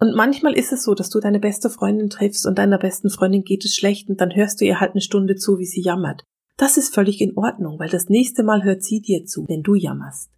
Und 0.00 0.16
manchmal 0.16 0.54
ist 0.54 0.72
es 0.72 0.84
so, 0.84 0.94
dass 0.94 1.08
du 1.08 1.20
deine 1.20 1.38
beste 1.38 1.70
Freundin 1.70 2.10
triffst 2.10 2.46
und 2.46 2.58
deiner 2.58 2.78
besten 2.78 3.10
Freundin 3.10 3.44
geht 3.44 3.64
es 3.64 3.76
schlecht 3.76 4.08
und 4.08 4.20
dann 4.20 4.34
hörst 4.34 4.60
du 4.60 4.64
ihr 4.64 4.80
halt 4.80 4.92
eine 4.92 5.00
Stunde 5.00 5.36
zu, 5.36 5.58
wie 5.58 5.66
sie 5.66 5.82
jammert. 5.82 6.24
Das 6.56 6.76
ist 6.76 6.94
völlig 6.94 7.20
in 7.20 7.36
Ordnung, 7.36 7.78
weil 7.78 7.88
das 7.88 8.08
nächste 8.08 8.42
Mal 8.42 8.64
hört 8.64 8.82
sie 8.82 9.00
dir 9.00 9.24
zu, 9.24 9.46
wenn 9.48 9.62
du 9.62 9.74
jammerst. 9.74 10.30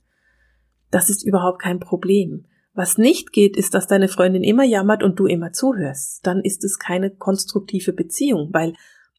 Das 0.90 1.10
ist 1.10 1.24
überhaupt 1.24 1.60
kein 1.60 1.80
Problem. 1.80 2.46
Was 2.76 2.98
nicht 2.98 3.32
geht, 3.32 3.56
ist, 3.56 3.72
dass 3.72 3.86
deine 3.86 4.06
Freundin 4.06 4.44
immer 4.44 4.62
jammert 4.62 5.02
und 5.02 5.18
du 5.18 5.24
immer 5.24 5.50
zuhörst. 5.50 6.26
Dann 6.26 6.42
ist 6.42 6.62
es 6.62 6.78
keine 6.78 7.10
konstruktive 7.10 7.94
Beziehung, 7.94 8.50
weil 8.52 8.74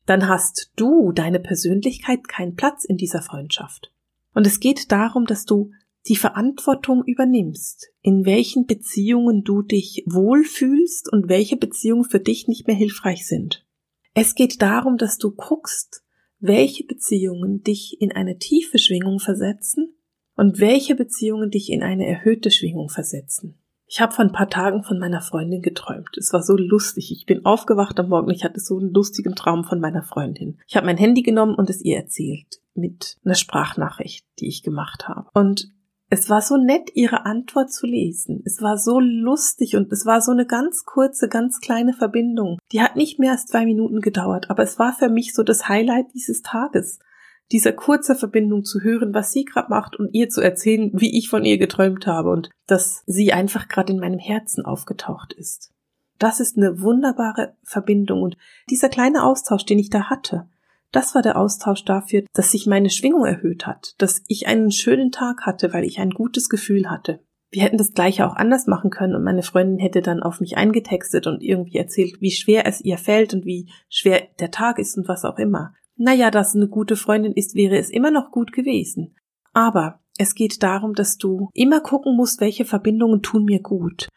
dann 0.06 0.28
hast 0.30 0.72
du, 0.76 1.12
deine 1.12 1.40
Persönlichkeit, 1.40 2.28
keinen 2.28 2.56
Platz 2.56 2.86
in 2.86 2.98
dieser 2.98 3.24
Freundschaft. 3.24 3.92
Und 4.36 4.46
es 4.46 4.60
geht 4.60 4.92
darum, 4.92 5.26
dass 5.26 5.44
du 5.44 5.72
die 6.08 6.16
Verantwortung 6.16 7.04
übernimmst, 7.04 7.88
in 8.04 8.26
welchen 8.26 8.68
Beziehungen 8.68 9.44
du 9.44 9.64
dich 9.64 10.04
wohlfühlst 10.06 11.12
und 11.12 11.28
welche 11.28 11.58
Beziehungen 11.58 12.06
für 12.06 12.20
dich 12.20 12.48
nicht 12.48 12.68
mehr 12.68 12.76
hilfreich 12.76 13.26
sind. 13.26 13.66
Es 14.14 14.36
geht 14.36 14.62
darum, 14.62 14.98
dass 14.98 15.18
du 15.18 15.32
guckst, 15.32 16.04
welche 16.40 16.86
Beziehungen 16.86 17.64
dich 17.64 17.98
in 18.00 18.12
eine 18.12 18.38
tiefe 18.38 18.78
Schwingung 18.78 19.20
versetzen 19.20 19.97
und 20.38 20.60
welche 20.60 20.96
Beziehungen 20.96 21.52
dich 21.52 21.72
in 21.72 21.84
eine 21.84 22.08
erhöhte 22.08 22.52
Schwingung 22.52 22.90
versetzen. 22.90 23.60
Ich 23.90 24.02
habe 24.02 24.14
vor 24.14 24.26
ein 24.26 24.34
paar 24.34 24.50
Tagen 24.50 24.84
von 24.84 25.00
meiner 25.00 25.22
Freundin 25.22 25.62
geträumt. 25.62 26.18
Es 26.18 26.34
war 26.34 26.44
so 26.44 26.58
lustig. 26.58 27.12
Ich 27.12 27.26
bin 27.26 27.46
aufgewacht 27.46 28.00
am 28.00 28.10
Morgen. 28.10 28.32
Ich 28.32 28.44
hatte 28.44 28.60
so 28.60 28.78
einen 28.78 28.94
lustigen 28.94 29.34
Traum 29.34 29.64
von 29.64 29.80
meiner 29.80 30.04
Freundin. 30.04 30.60
Ich 30.68 30.76
habe 30.76 30.86
mein 30.86 30.98
Handy 30.98 31.22
genommen 31.22 31.56
und 31.56 31.70
es 31.70 31.82
ihr 31.82 31.98
erzählt 31.98 32.62
mit 32.76 33.18
einer 33.24 33.36
Sprachnachricht, 33.36 34.26
die 34.40 34.48
ich 34.48 34.62
gemacht 34.62 35.08
habe. 35.08 35.30
Und 35.34 35.72
es 36.10 36.30
war 36.30 36.42
so 36.42 36.58
nett, 36.58 36.92
ihre 36.94 37.26
Antwort 37.26 37.72
zu 37.72 37.86
lesen. 37.86 38.42
Es 38.46 38.62
war 38.62 38.78
so 38.78 39.00
lustig 39.00 39.76
und 39.76 39.92
es 39.92 40.06
war 40.06 40.22
so 40.22 40.32
eine 40.32 40.46
ganz 40.46 40.86
kurze, 40.86 41.28
ganz 41.28 41.60
kleine 41.60 41.94
Verbindung. 41.94 42.60
Die 42.72 42.82
hat 42.82 42.96
nicht 42.96 43.20
mehr 43.20 43.32
als 43.32 43.46
zwei 43.46 43.66
Minuten 43.66 44.00
gedauert, 44.00 44.50
aber 44.50 44.64
es 44.64 44.80
war 44.80 44.94
für 44.94 45.10
mich 45.10 45.34
so 45.34 45.44
das 45.44 45.68
Highlight 45.68 46.14
dieses 46.14 46.42
Tages. 46.44 47.00
Dieser 47.52 47.72
kurze 47.72 48.16
Verbindung 48.16 48.64
zu 48.64 48.82
hören, 48.82 49.14
was 49.14 49.32
sie 49.32 49.46
gerade 49.46 49.70
macht 49.70 49.96
und 49.96 50.14
ihr 50.14 50.30
zu 50.30 50.42
erzählen, 50.42 50.92
wie 50.94 51.18
ich 51.18 51.30
von 51.30 51.46
ihr 51.46 51.58
geträumt 51.58 52.06
habe 52.08 52.30
und 52.30 52.50
dass 52.66 53.04
sie 53.06 53.32
einfach 53.32 53.68
gerade 53.68 53.94
in 53.94 54.00
meinem 54.00 54.20
Herzen 54.20 54.66
aufgetaucht 54.66 55.34
ist. 55.34 55.72
Das 56.20 56.40
ist 56.40 56.58
eine 56.58 56.82
wunderbare 56.82 57.56
Verbindung 57.64 58.24
und 58.24 58.38
dieser 58.70 58.90
kleine 58.90 59.24
Austausch, 59.24 59.66
den 59.66 59.80
ich 59.80 59.90
da 59.90 60.10
hatte, 60.10 60.50
das 60.92 61.16
war 61.16 61.22
der 61.22 61.38
Austausch 61.38 61.84
dafür, 61.84 62.24
dass 62.34 62.52
sich 62.52 62.66
meine 62.66 62.90
Schwingung 62.90 63.26
erhöht 63.26 63.68
hat, 63.68 63.94
dass 63.98 64.24
ich 64.28 64.48
einen 64.48 64.72
schönen 64.72 65.12
Tag 65.12 65.42
hatte, 65.46 65.74
weil 65.74 65.84
ich 65.84 66.00
ein 66.00 66.12
gutes 66.12 66.50
Gefühl 66.50 66.90
hatte. 66.90 67.20
Wir 67.50 67.64
hätten 67.64 67.78
das 67.78 67.94
gleiche 67.94 68.28
auch 68.28 68.36
anders 68.36 68.68
machen 68.68 68.90
können 68.90 69.16
und 69.16 69.24
meine 69.24 69.44
Freundin 69.44 69.80
hätte 69.80 70.02
dann 70.02 70.22
auf 70.22 70.42
mich 70.42 70.58
eingetextet 70.58 71.28
und 71.28 71.42
irgendwie 71.42 71.78
erzählt, 71.78 72.20
wie 72.20 72.32
schwer 72.32 72.66
es 72.66 72.82
ihr 72.82 72.98
fällt 72.98 73.34
und 73.34 73.46
wie 73.46 73.70
schwer 73.90 74.22
der 74.40 74.52
Tag 74.52 74.80
ist 74.80 74.98
und 74.98 75.08
was 75.08 75.24
auch 75.24 75.38
immer. 75.38 75.74
Naja, 75.98 76.32
dass 76.32 76.56
eine 76.56 76.68
gute 76.68 76.96
Freundin 76.96 77.34
ist, 77.34 77.56
wäre 77.56 77.78
es 77.78 77.90
immer 77.90 78.12
noch 78.12 78.32
gut 78.32 78.54
gewesen. 78.54 79.16
Aber 79.54 80.00
es 80.18 80.36
geht 80.36 80.64
darum, 80.64 80.94
dass 80.94 81.18
du 81.18 81.50
immer 81.54 81.82
gucken 81.82 82.16
musst, 82.16 82.40
welche 82.40 82.66
Verbindungen 82.66 83.22
tun 83.22 83.46
mir 83.46 83.60
gut. 83.60 84.08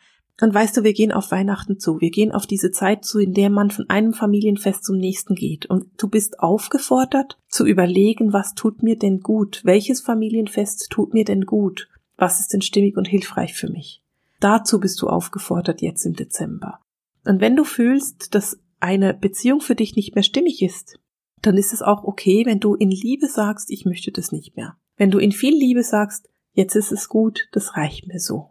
Und 0.41 0.55
weißt 0.55 0.77
du, 0.77 0.85
wir 0.85 0.95
gehen 0.95 1.13
auf 1.13 1.31
Weihnachten 1.31 1.79
zu. 1.79 2.01
Wir 2.01 2.11
gehen 2.11 2.33
auf 2.33 2.47
diese 2.47 2.71
Zeit 2.71 3.05
zu, 3.05 3.19
in 3.19 3.35
der 3.35 3.51
man 3.51 3.71
von 3.71 3.89
einem 3.91 4.15
Familienfest 4.15 4.85
zum 4.85 4.97
nächsten 4.97 5.35
geht. 5.35 5.67
Und 5.67 5.87
du 5.99 6.09
bist 6.09 6.41
aufgefordert 6.41 7.39
zu 7.49 7.67
überlegen, 7.67 8.33
was 8.33 8.55
tut 8.55 8.83
mir 8.83 8.97
denn 8.97 9.21
gut? 9.21 9.61
Welches 9.65 10.01
Familienfest 10.01 10.89
tut 10.91 11.13
mir 11.13 11.25
denn 11.25 11.43
gut? 11.43 11.89
Was 12.17 12.41
ist 12.41 12.53
denn 12.53 12.63
stimmig 12.63 12.97
und 12.97 13.09
hilfreich 13.09 13.55
für 13.55 13.71
mich? 13.71 14.03
Dazu 14.41 14.81
bist 14.81 15.01
du 15.03 15.09
aufgefordert 15.09 15.83
jetzt 15.83 16.07
im 16.07 16.15
Dezember. 16.15 16.81
Und 17.27 17.43
wenn 17.43 17.57
du 17.57 17.65
fühlst, 17.65 18.35
dass 18.35 18.59
eine 18.79 19.13
Beziehung 19.13 19.61
für 19.61 19.75
dich 19.75 19.95
nicht 19.95 20.15
mehr 20.15 20.25
stimmig 20.25 20.63
ist, 20.63 21.00
dann 21.43 21.57
ist 21.57 21.73
es 21.73 21.83
auch 21.83 22.05
okay, 22.05 22.45
wenn 22.47 22.61
du 22.61 22.75
in 22.75 22.91
Liebe 22.91 23.27
sagst, 23.27 23.71
ich 23.71 23.85
möchte 23.85 24.13
das 24.13 24.33
nicht 24.33 24.57
mehr. 24.57 24.77
Wenn 24.97 25.11
du 25.11 25.19
in 25.19 25.33
viel 25.33 25.55
Liebe 25.55 25.83
sagst, 25.83 26.29
jetzt 26.53 26.75
ist 26.75 26.93
es 26.93 27.09
gut, 27.09 27.49
das 27.53 27.77
reicht 27.77 28.07
mir 28.07 28.21
so. 28.21 28.51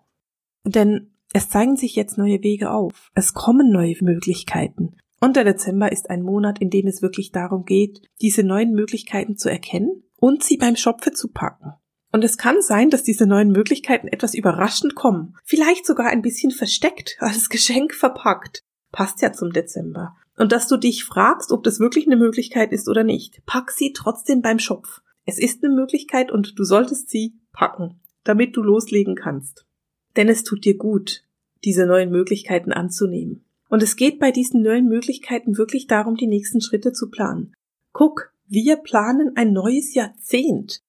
Denn 0.66 1.12
es 1.34 1.50
zeigen 1.50 1.78
sich 1.78 1.96
jetzt 1.96 2.18
neue 2.18 2.42
Wege 2.42 2.72
auf. 2.72 3.12
Es 3.14 3.34
kommen 3.34 3.72
neue 3.72 3.96
Möglichkeiten. 4.02 4.96
Und 5.20 5.36
der 5.36 5.44
Dezember 5.44 5.92
ist 5.92 6.10
ein 6.10 6.24
Monat, 6.24 6.60
in 6.60 6.70
dem 6.70 6.88
es 6.88 7.02
wirklich 7.02 7.32
darum 7.32 7.66
geht, 7.66 8.02
diese 8.22 8.44
neuen 8.44 8.72
Möglichkeiten 8.72 9.38
zu 9.38 9.50
erkennen 9.50 10.04
und 10.18 10.44
sie 10.44 10.58
beim 10.58 10.76
Schopfe 10.76 11.12
zu 11.12 11.28
packen. 11.30 11.74
Und 12.12 12.24
es 12.24 12.38
kann 12.38 12.62
sein, 12.62 12.90
dass 12.90 13.04
diese 13.04 13.28
neuen 13.28 13.52
Möglichkeiten 13.52 14.08
etwas 14.08 14.34
überraschend 14.34 14.96
kommen. 14.96 15.36
Vielleicht 15.44 15.86
sogar 15.86 16.08
ein 16.08 16.24
bisschen 16.24 16.52
versteckt, 16.52 17.18
als 17.20 17.50
Geschenk 17.50 17.94
verpackt. 17.94 18.64
Passt 18.92 19.22
ja 19.22 19.32
zum 19.32 19.52
Dezember. 19.52 20.16
Und 20.40 20.52
dass 20.52 20.68
du 20.68 20.78
dich 20.78 21.04
fragst, 21.04 21.52
ob 21.52 21.64
das 21.64 21.80
wirklich 21.80 22.08
eine 22.08 22.18
Möglichkeit 22.18 22.72
ist 22.72 22.90
oder 22.90 23.04
nicht. 23.04 23.46
Pack 23.46 23.70
sie 23.70 23.94
trotzdem 23.94 24.42
beim 24.42 24.58
Schopf. 24.58 25.02
Es 25.26 25.38
ist 25.38 25.64
eine 25.64 25.76
Möglichkeit 25.76 26.32
und 26.32 26.58
du 26.58 26.64
solltest 26.64 27.12
sie 27.12 27.36
packen, 27.52 28.00
damit 28.24 28.58
du 28.58 28.64
loslegen 28.64 29.16
kannst 29.16 29.68
denn 30.16 30.28
es 30.28 30.44
tut 30.44 30.66
dir 30.66 30.78
gut, 30.78 31.24
diese 31.64 31.86
neuen 31.86 32.12
Möglichkeiten 32.12 32.72
anzunehmen. 32.72 33.46
Und 33.70 33.84
es 33.84 33.96
geht 33.96 34.20
bei 34.20 34.32
diesen 34.32 34.62
neuen 34.62 34.88
Möglichkeiten 34.88 35.58
wirklich 35.58 35.88
darum, 35.88 36.16
die 36.16 36.28
nächsten 36.28 36.62
Schritte 36.62 36.92
zu 36.92 37.10
planen. 37.10 37.54
Guck, 37.94 38.34
wir 38.48 38.78
planen 38.78 39.34
ein 39.36 39.54
neues 39.54 39.94
Jahrzehnt. 39.94 40.82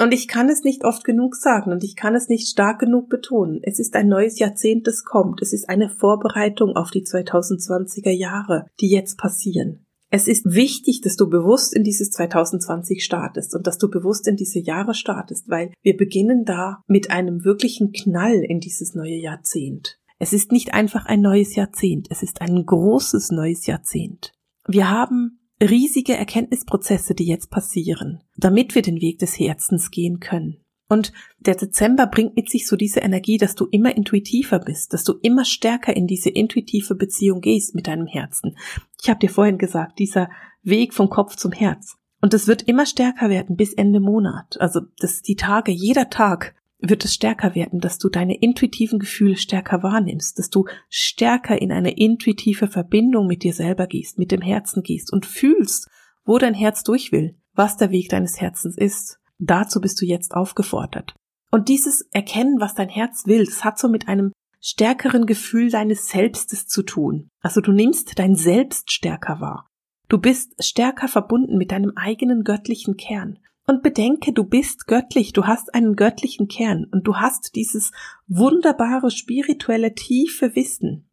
Und 0.00 0.14
ich 0.14 0.28
kann 0.28 0.48
es 0.48 0.62
nicht 0.62 0.84
oft 0.84 1.02
genug 1.02 1.34
sagen 1.34 1.72
und 1.72 1.82
ich 1.82 1.96
kann 1.96 2.14
es 2.14 2.28
nicht 2.28 2.48
stark 2.48 2.78
genug 2.78 3.08
betonen. 3.08 3.60
Es 3.62 3.80
ist 3.80 3.96
ein 3.96 4.08
neues 4.08 4.38
Jahrzehnt, 4.38 4.86
das 4.86 5.04
kommt. 5.04 5.42
Es 5.42 5.52
ist 5.52 5.68
eine 5.68 5.90
Vorbereitung 5.90 6.76
auf 6.76 6.92
die 6.92 7.04
2020er 7.04 8.10
Jahre, 8.10 8.66
die 8.80 8.90
jetzt 8.90 9.18
passieren. 9.18 9.84
Es 10.10 10.26
ist 10.26 10.46
wichtig, 10.46 11.02
dass 11.02 11.16
du 11.16 11.28
bewusst 11.28 11.74
in 11.74 11.84
dieses 11.84 12.10
2020 12.10 13.04
startest 13.04 13.54
und 13.54 13.66
dass 13.66 13.76
du 13.76 13.90
bewusst 13.90 14.26
in 14.26 14.36
diese 14.36 14.60
Jahre 14.60 14.94
startest, 14.94 15.50
weil 15.50 15.72
wir 15.82 15.96
beginnen 15.96 16.44
da 16.44 16.82
mit 16.86 17.10
einem 17.10 17.44
wirklichen 17.44 17.92
Knall 17.92 18.42
in 18.42 18.60
dieses 18.60 18.94
neue 18.94 19.16
Jahrzehnt. 19.16 19.98
Es 20.18 20.32
ist 20.32 20.50
nicht 20.50 20.72
einfach 20.72 21.06
ein 21.06 21.20
neues 21.20 21.56
Jahrzehnt, 21.56 22.06
es 22.10 22.22
ist 22.22 22.40
ein 22.40 22.64
großes 22.64 23.32
neues 23.32 23.66
Jahrzehnt. 23.66 24.32
Wir 24.66 24.90
haben 24.90 25.37
riesige 25.60 26.14
Erkenntnisprozesse, 26.14 27.14
die 27.14 27.26
jetzt 27.26 27.50
passieren, 27.50 28.22
damit 28.36 28.74
wir 28.74 28.82
den 28.82 29.00
Weg 29.00 29.18
des 29.18 29.38
Herzens 29.38 29.90
gehen 29.90 30.20
können. 30.20 30.58
Und 30.88 31.12
der 31.38 31.54
Dezember 31.54 32.06
bringt 32.06 32.34
mit 32.36 32.48
sich 32.48 32.66
so 32.66 32.74
diese 32.74 33.00
Energie, 33.00 33.36
dass 33.36 33.54
du 33.54 33.66
immer 33.70 33.94
intuitiver 33.94 34.58
bist, 34.58 34.94
dass 34.94 35.04
du 35.04 35.14
immer 35.20 35.44
stärker 35.44 35.94
in 35.94 36.06
diese 36.06 36.30
intuitive 36.30 36.94
Beziehung 36.94 37.40
gehst 37.42 37.74
mit 37.74 37.86
deinem 37.86 38.06
Herzen. 38.06 38.56
Ich 39.02 39.10
habe 39.10 39.20
dir 39.20 39.28
vorhin 39.28 39.58
gesagt, 39.58 39.98
dieser 39.98 40.30
Weg 40.62 40.94
vom 40.94 41.10
Kopf 41.10 41.36
zum 41.36 41.52
Herz. 41.52 41.98
Und 42.20 42.34
es 42.34 42.46
wird 42.46 42.62
immer 42.62 42.86
stärker 42.86 43.28
werden 43.28 43.56
bis 43.56 43.74
Ende 43.74 44.00
Monat. 44.00 44.60
Also 44.60 44.80
das 44.98 45.22
die 45.22 45.36
Tage, 45.36 45.72
jeder 45.72 46.08
Tag 46.10 46.54
wird 46.80 47.04
es 47.04 47.14
stärker 47.14 47.54
werden, 47.54 47.80
dass 47.80 47.98
du 47.98 48.08
deine 48.08 48.36
intuitiven 48.36 48.98
Gefühle 48.98 49.36
stärker 49.36 49.82
wahrnimmst, 49.82 50.38
dass 50.38 50.50
du 50.50 50.66
stärker 50.88 51.60
in 51.60 51.72
eine 51.72 51.96
intuitive 51.96 52.68
Verbindung 52.68 53.26
mit 53.26 53.42
dir 53.42 53.52
selber 53.52 53.86
gehst, 53.86 54.18
mit 54.18 54.30
dem 54.30 54.40
Herzen 54.40 54.82
gehst 54.82 55.12
und 55.12 55.26
fühlst, 55.26 55.88
wo 56.24 56.38
dein 56.38 56.54
Herz 56.54 56.84
durch 56.84 57.10
will, 57.10 57.36
was 57.54 57.76
der 57.76 57.90
Weg 57.90 58.08
deines 58.10 58.40
Herzens 58.40 58.76
ist. 58.76 59.18
Dazu 59.38 59.80
bist 59.80 60.00
du 60.00 60.06
jetzt 60.06 60.34
aufgefordert. 60.34 61.14
Und 61.50 61.68
dieses 61.68 62.02
Erkennen, 62.12 62.60
was 62.60 62.74
dein 62.74 62.88
Herz 62.88 63.26
will, 63.26 63.44
das 63.44 63.64
hat 63.64 63.78
so 63.78 63.88
mit 63.88 64.08
einem 64.08 64.32
stärkeren 64.60 65.26
Gefühl 65.26 65.70
deines 65.70 66.08
Selbstes 66.08 66.66
zu 66.66 66.82
tun. 66.82 67.30
Also 67.40 67.60
du 67.60 67.72
nimmst 67.72 68.18
dein 68.18 68.34
Selbst 68.34 68.92
stärker 68.92 69.40
wahr. 69.40 69.68
Du 70.08 70.18
bist 70.18 70.62
stärker 70.62 71.08
verbunden 71.08 71.58
mit 71.58 71.70
deinem 71.70 71.92
eigenen 71.96 72.42
göttlichen 72.42 72.96
Kern. 72.96 73.38
Und 73.68 73.84
bedenke, 73.84 74.32
du 74.32 74.42
bist 74.42 74.88
göttlich, 74.88 75.32
du 75.32 75.46
hast 75.46 75.72
einen 75.74 75.94
göttlichen 75.94 76.48
Kern 76.48 76.86
und 76.90 77.06
du 77.06 77.16
hast 77.16 77.54
dieses 77.54 77.92
wunderbare 78.26 79.12
spirituelle 79.12 79.94
tiefe 79.94 80.56
Wissen. 80.56 81.08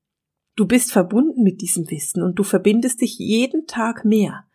Du 0.56 0.66
bist 0.66 0.92
verbunden 0.92 1.44
mit 1.44 1.62
diesem 1.62 1.92
Wissen 1.92 2.24
und 2.24 2.40
du 2.40 2.44
verbindest 2.44 3.02
dich 3.02 3.20
jeden 3.20 3.68
Tag 3.68 4.06
mehr 4.06 4.46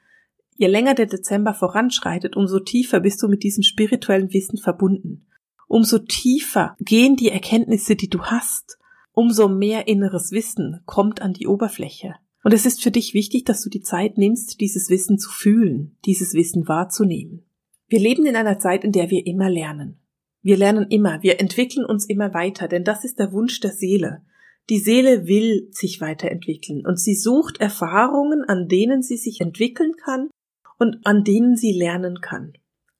Je 0.60 0.66
länger 0.66 0.92
der 0.92 1.06
Dezember 1.06 1.54
voranschreitet, 1.54 2.36
umso 2.36 2.60
tiefer 2.60 3.00
bist 3.00 3.22
du 3.22 3.28
mit 3.28 3.44
diesem 3.44 3.62
spirituellen 3.62 4.34
Wissen 4.34 4.58
verbunden. 4.58 5.24
Umso 5.68 6.00
tiefer 6.00 6.76
gehen 6.80 7.16
die 7.16 7.30
Erkenntnisse, 7.30 7.96
die 7.96 8.10
du 8.10 8.24
hast. 8.24 8.76
Umso 9.12 9.48
mehr 9.48 9.88
inneres 9.88 10.32
Wissen 10.32 10.82
kommt 10.84 11.22
an 11.22 11.32
die 11.32 11.46
Oberfläche. 11.46 12.16
Und 12.44 12.52
es 12.52 12.66
ist 12.66 12.82
für 12.82 12.90
dich 12.90 13.14
wichtig, 13.14 13.46
dass 13.46 13.62
du 13.62 13.70
die 13.70 13.80
Zeit 13.80 14.18
nimmst, 14.18 14.60
dieses 14.60 14.90
Wissen 14.90 15.18
zu 15.18 15.30
fühlen, 15.30 15.96
dieses 16.04 16.34
Wissen 16.34 16.68
wahrzunehmen. 16.68 17.42
Wir 17.90 17.98
leben 17.98 18.24
in 18.24 18.36
einer 18.36 18.60
Zeit, 18.60 18.84
in 18.84 18.92
der 18.92 19.10
wir 19.10 19.26
immer 19.26 19.50
lernen. 19.50 19.98
Wir 20.42 20.56
lernen 20.56 20.86
immer, 20.90 21.24
wir 21.24 21.40
entwickeln 21.40 21.84
uns 21.84 22.08
immer 22.08 22.32
weiter, 22.32 22.68
denn 22.68 22.84
das 22.84 23.04
ist 23.04 23.18
der 23.18 23.32
Wunsch 23.32 23.58
der 23.58 23.72
Seele. 23.72 24.22
Die 24.68 24.78
Seele 24.78 25.26
will 25.26 25.68
sich 25.72 26.00
weiterentwickeln 26.00 26.86
und 26.86 27.00
sie 27.00 27.16
sucht 27.16 27.60
Erfahrungen, 27.60 28.44
an 28.44 28.68
denen 28.68 29.02
sie 29.02 29.16
sich 29.16 29.40
entwickeln 29.40 29.94
kann 29.96 30.30
und 30.78 31.04
an 31.04 31.24
denen 31.24 31.56
sie 31.56 31.72
lernen 31.72 32.20
kann. 32.20 32.52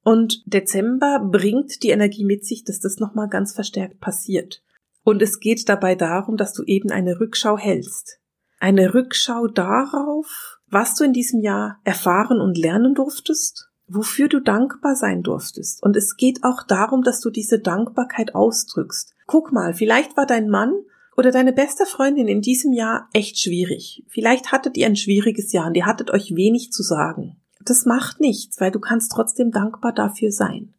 Und 0.03 0.43
Dezember 0.47 1.21
bringt 1.21 1.85
die 1.85 1.91
Energie 1.91 2.25
mit 2.25 2.45
sich, 2.45 2.65
dass 2.65 2.81
das 2.81 2.99
nochmal 2.99 3.29
ganz 3.29 3.55
verstärkt 3.55 4.01
passiert. 4.01 4.61
Und 5.05 5.23
es 5.23 5.39
geht 5.39 5.69
dabei 5.69 5.95
darum, 5.95 6.37
dass 6.37 6.53
du 6.53 6.65
eben 6.65 6.91
eine 6.91 7.21
Rückschau 7.21 7.57
hältst. 7.57 8.19
Eine 8.59 8.93
Rückschau 8.93 9.47
darauf, 9.47 10.59
was 10.67 10.97
du 10.97 11.05
in 11.05 11.13
diesem 11.13 11.41
Jahr 11.41 11.79
erfahren 11.85 12.41
und 12.41 12.59
lernen 12.59 12.97
durftest, 12.97 13.70
wofür 13.93 14.29
du 14.29 14.41
dankbar 14.41 14.97
sein 14.97 15.23
durftest. 15.23 15.83
Und 15.83 15.97
es 15.97 16.17
geht 16.17 16.45
auch 16.45 16.63
darum, 16.63 17.03
dass 17.03 17.21
du 17.21 17.31
diese 17.31 17.59
Dankbarkeit 17.59 18.35
ausdrückst. 18.35 19.15
Guck 19.27 19.53
mal, 19.53 19.75
vielleicht 19.75 20.17
war 20.17 20.27
dein 20.27 20.49
Mann 20.49 20.73
oder 21.17 21.31
deine 21.31 21.53
beste 21.53 21.87
Freundin 21.87 22.29
in 22.29 22.41
diesem 22.41 22.73
Jahr 22.73 23.09
echt 23.13 23.39
schwierig. 23.39 24.05
Vielleicht 24.09 24.53
hattet 24.53 24.77
ihr 24.77 24.87
ein 24.87 24.97
schwieriges 24.97 25.53
Jahr 25.53 25.67
und 25.67 25.77
ihr 25.77 25.87
hattet 25.87 26.11
euch 26.11 26.35
wenig 26.35 26.73
zu 26.73 26.83
sagen 26.83 27.37
das 27.65 27.85
macht 27.85 28.21
nichts, 28.21 28.61
weil 28.61 28.71
du 28.71 28.81
kannst 28.81 29.13
trotzdem 29.13 29.51
dankbar 29.51 29.93
dafür 29.93 30.33
sein. 30.33 30.75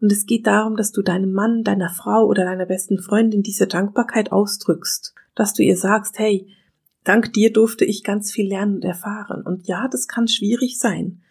Und 0.00 0.10
es 0.10 0.26
geht 0.26 0.46
darum, 0.46 0.76
dass 0.76 0.90
du 0.90 1.02
deinem 1.02 1.32
Mann, 1.32 1.62
deiner 1.62 1.90
Frau 1.90 2.26
oder 2.26 2.44
deiner 2.44 2.66
besten 2.66 2.98
Freundin 2.98 3.42
diese 3.42 3.66
Dankbarkeit 3.66 4.32
ausdrückst, 4.32 5.14
dass 5.34 5.54
du 5.54 5.62
ihr 5.62 5.76
sagst, 5.76 6.18
hey, 6.18 6.48
dank 7.04 7.32
dir 7.32 7.52
durfte 7.52 7.84
ich 7.84 8.02
ganz 8.02 8.32
viel 8.32 8.48
lernen 8.48 8.76
und 8.76 8.84
erfahren. 8.84 9.42
Und 9.42 9.68
ja, 9.68 9.86
das 9.88 10.08
kann 10.08 10.26
schwierig 10.26 10.78
sein. 10.78 11.22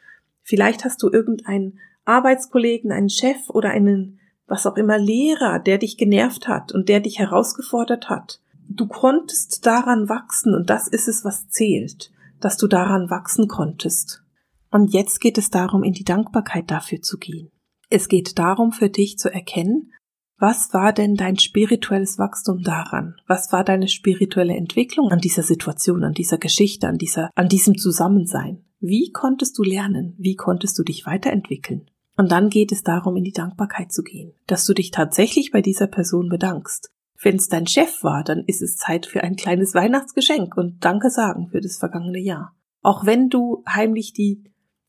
Vielleicht 0.43 0.85
hast 0.85 1.01
du 1.03 1.09
irgendeinen 1.09 1.79
Arbeitskollegen, 2.05 2.91
einen 2.91 3.09
Chef 3.09 3.49
oder 3.49 3.69
einen, 3.69 4.19
was 4.47 4.65
auch 4.65 4.75
immer, 4.75 4.97
Lehrer, 4.97 5.59
der 5.59 5.77
dich 5.77 5.97
genervt 5.97 6.47
hat 6.47 6.71
und 6.71 6.89
der 6.89 6.99
dich 6.99 7.19
herausgefordert 7.19 8.09
hat. 8.09 8.41
Du 8.67 8.87
konntest 8.87 9.65
daran 9.65 10.09
wachsen 10.09 10.55
und 10.55 10.69
das 10.69 10.87
ist 10.87 11.07
es, 11.07 11.23
was 11.23 11.49
zählt, 11.49 12.11
dass 12.39 12.57
du 12.57 12.67
daran 12.67 13.09
wachsen 13.09 13.47
konntest. 13.47 14.23
Und 14.71 14.93
jetzt 14.93 15.19
geht 15.19 15.37
es 15.37 15.49
darum, 15.49 15.83
in 15.83 15.93
die 15.93 16.05
Dankbarkeit 16.05 16.71
dafür 16.71 17.01
zu 17.01 17.17
gehen. 17.17 17.51
Es 17.89 18.07
geht 18.07 18.39
darum, 18.39 18.71
für 18.71 18.89
dich 18.89 19.17
zu 19.17 19.31
erkennen, 19.31 19.91
was 20.37 20.73
war 20.73 20.91
denn 20.91 21.15
dein 21.15 21.37
spirituelles 21.37 22.17
Wachstum 22.17 22.63
daran? 22.63 23.15
Was 23.27 23.51
war 23.51 23.63
deine 23.63 23.87
spirituelle 23.87 24.55
Entwicklung 24.55 25.11
an 25.11 25.19
dieser 25.19 25.43
Situation, 25.43 26.03
an 26.03 26.13
dieser 26.13 26.39
Geschichte, 26.39 26.87
an 26.87 26.97
dieser, 26.97 27.29
an 27.35 27.47
diesem 27.47 27.77
Zusammensein? 27.77 28.65
Wie 28.83 29.11
konntest 29.11 29.59
du 29.59 29.63
lernen? 29.63 30.15
Wie 30.17 30.35
konntest 30.35 30.77
du 30.79 30.83
dich 30.83 31.05
weiterentwickeln? 31.05 31.85
Und 32.17 32.31
dann 32.31 32.49
geht 32.49 32.71
es 32.71 32.81
darum, 32.81 33.15
in 33.15 33.23
die 33.23 33.31
Dankbarkeit 33.31 33.91
zu 33.91 34.01
gehen, 34.01 34.33
dass 34.47 34.65
du 34.65 34.73
dich 34.73 34.89
tatsächlich 34.89 35.51
bei 35.51 35.61
dieser 35.61 35.85
Person 35.85 36.29
bedankst. 36.29 36.91
Wenn 37.21 37.35
es 37.35 37.47
dein 37.47 37.67
Chef 37.67 38.03
war, 38.03 38.23
dann 38.23 38.43
ist 38.47 38.63
es 38.63 38.77
Zeit 38.77 39.05
für 39.05 39.21
ein 39.21 39.35
kleines 39.35 39.75
Weihnachtsgeschenk 39.75 40.57
und 40.57 40.83
Danke 40.83 41.11
sagen 41.11 41.49
für 41.51 41.61
das 41.61 41.77
vergangene 41.77 42.17
Jahr. 42.17 42.55
Auch 42.81 43.05
wenn 43.05 43.29
du 43.29 43.63
heimlich 43.69 44.13
die 44.13 44.43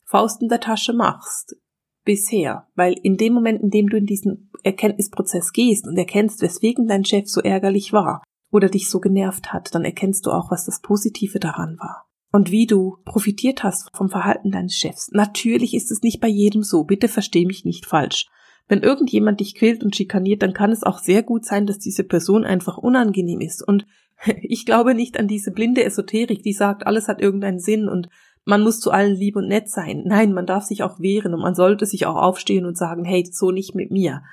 Faust 0.05 0.41
in 0.41 0.49
der 0.49 0.59
Tasche 0.59 0.93
machst. 0.93 1.55
Bisher. 2.03 2.67
Weil 2.73 2.95
in 3.03 3.17
dem 3.17 3.33
Moment, 3.33 3.61
in 3.61 3.69
dem 3.69 3.89
du 3.89 3.97
in 3.97 4.07
diesen 4.07 4.49
Erkenntnisprozess 4.63 5.53
gehst 5.53 5.85
und 5.85 5.97
erkennst, 5.97 6.41
weswegen 6.41 6.87
dein 6.87 7.05
Chef 7.05 7.29
so 7.29 7.41
ärgerlich 7.41 7.93
war 7.93 8.23
oder 8.51 8.69
dich 8.69 8.89
so 8.89 8.99
genervt 8.99 9.53
hat, 9.53 9.75
dann 9.75 9.85
erkennst 9.85 10.25
du 10.25 10.31
auch, 10.31 10.49
was 10.49 10.65
das 10.65 10.81
Positive 10.81 11.39
daran 11.39 11.77
war. 11.77 12.02
Und 12.33 12.49
wie 12.49 12.65
du 12.65 12.97
profitiert 13.05 13.63
hast 13.63 13.95
vom 13.95 14.09
Verhalten 14.09 14.49
deines 14.49 14.75
Chefs. 14.75 15.11
Natürlich 15.11 15.75
ist 15.75 15.91
es 15.91 16.01
nicht 16.01 16.19
bei 16.19 16.27
jedem 16.27 16.63
so. 16.63 16.83
Bitte 16.83 17.07
versteh 17.07 17.45
mich 17.45 17.63
nicht 17.63 17.85
falsch. 17.85 18.25
Wenn 18.67 18.81
irgendjemand 18.81 19.39
dich 19.39 19.53
quält 19.53 19.83
und 19.83 19.95
schikaniert, 19.95 20.41
dann 20.41 20.53
kann 20.53 20.71
es 20.71 20.81
auch 20.81 20.97
sehr 20.97 21.21
gut 21.21 21.45
sein, 21.45 21.67
dass 21.67 21.77
diese 21.77 22.03
Person 22.03 22.43
einfach 22.43 22.79
unangenehm 22.79 23.39
ist. 23.39 23.61
Und 23.61 23.85
ich 24.41 24.65
glaube 24.65 24.95
nicht 24.95 25.19
an 25.19 25.27
diese 25.27 25.51
blinde 25.51 25.83
Esoterik, 25.83 26.41
die 26.41 26.53
sagt, 26.53 26.87
alles 26.87 27.07
hat 27.07 27.21
irgendeinen 27.21 27.59
Sinn 27.59 27.87
und 27.87 28.09
man 28.45 28.63
muss 28.63 28.79
zu 28.79 28.89
allen 28.89 29.15
lieb 29.15 29.35
und 29.35 29.47
nett 29.47 29.69
sein. 29.69 30.01
Nein, 30.03 30.33
man 30.33 30.47
darf 30.47 30.63
sich 30.63 30.81
auch 30.81 30.99
wehren 30.99 31.35
und 31.35 31.39
man 31.39 31.53
sollte 31.53 31.85
sich 31.85 32.07
auch 32.07 32.15
aufstehen 32.15 32.65
und 32.65 32.77
sagen, 32.77 33.05
hey, 33.05 33.23
so 33.31 33.51
nicht 33.51 33.75
mit 33.75 33.91
mir. 33.91 34.23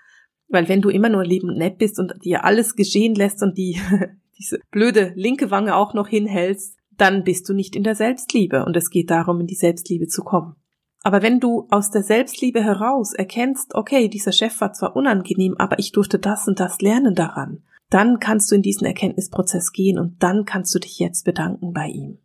Weil 0.48 0.70
wenn 0.70 0.80
du 0.80 0.88
immer 0.88 1.10
nur 1.10 1.24
lieb 1.24 1.44
und 1.44 1.58
nett 1.58 1.76
bist 1.76 1.98
und 1.98 2.14
dir 2.24 2.44
alles 2.44 2.76
geschehen 2.76 3.14
lässt 3.14 3.42
und 3.42 3.58
die, 3.58 3.78
diese 4.38 4.58
blöde 4.70 5.12
linke 5.16 5.50
Wange 5.50 5.76
auch 5.76 5.92
noch 5.92 6.08
hinhältst, 6.08 6.79
dann 7.00 7.24
bist 7.24 7.48
du 7.48 7.54
nicht 7.54 7.76
in 7.76 7.82
der 7.82 7.94
Selbstliebe 7.94 8.64
und 8.64 8.76
es 8.76 8.90
geht 8.90 9.10
darum, 9.10 9.40
in 9.40 9.46
die 9.46 9.54
Selbstliebe 9.54 10.06
zu 10.06 10.22
kommen. 10.22 10.56
Aber 11.02 11.22
wenn 11.22 11.40
du 11.40 11.66
aus 11.70 11.90
der 11.90 12.02
Selbstliebe 12.02 12.62
heraus 12.62 13.14
erkennst, 13.14 13.74
okay, 13.74 14.08
dieser 14.08 14.32
Chef 14.32 14.60
war 14.60 14.72
zwar 14.74 14.96
unangenehm, 14.96 15.54
aber 15.58 15.78
ich 15.78 15.92
durfte 15.92 16.18
das 16.18 16.46
und 16.46 16.60
das 16.60 16.80
lernen 16.82 17.14
daran, 17.14 17.62
dann 17.88 18.20
kannst 18.20 18.50
du 18.50 18.54
in 18.54 18.62
diesen 18.62 18.86
Erkenntnisprozess 18.86 19.72
gehen 19.72 19.98
und 19.98 20.22
dann 20.22 20.44
kannst 20.44 20.74
du 20.74 20.78
dich 20.78 20.98
jetzt 20.98 21.24
bedanken 21.24 21.72
bei 21.72 21.88
ihm. 21.88 22.18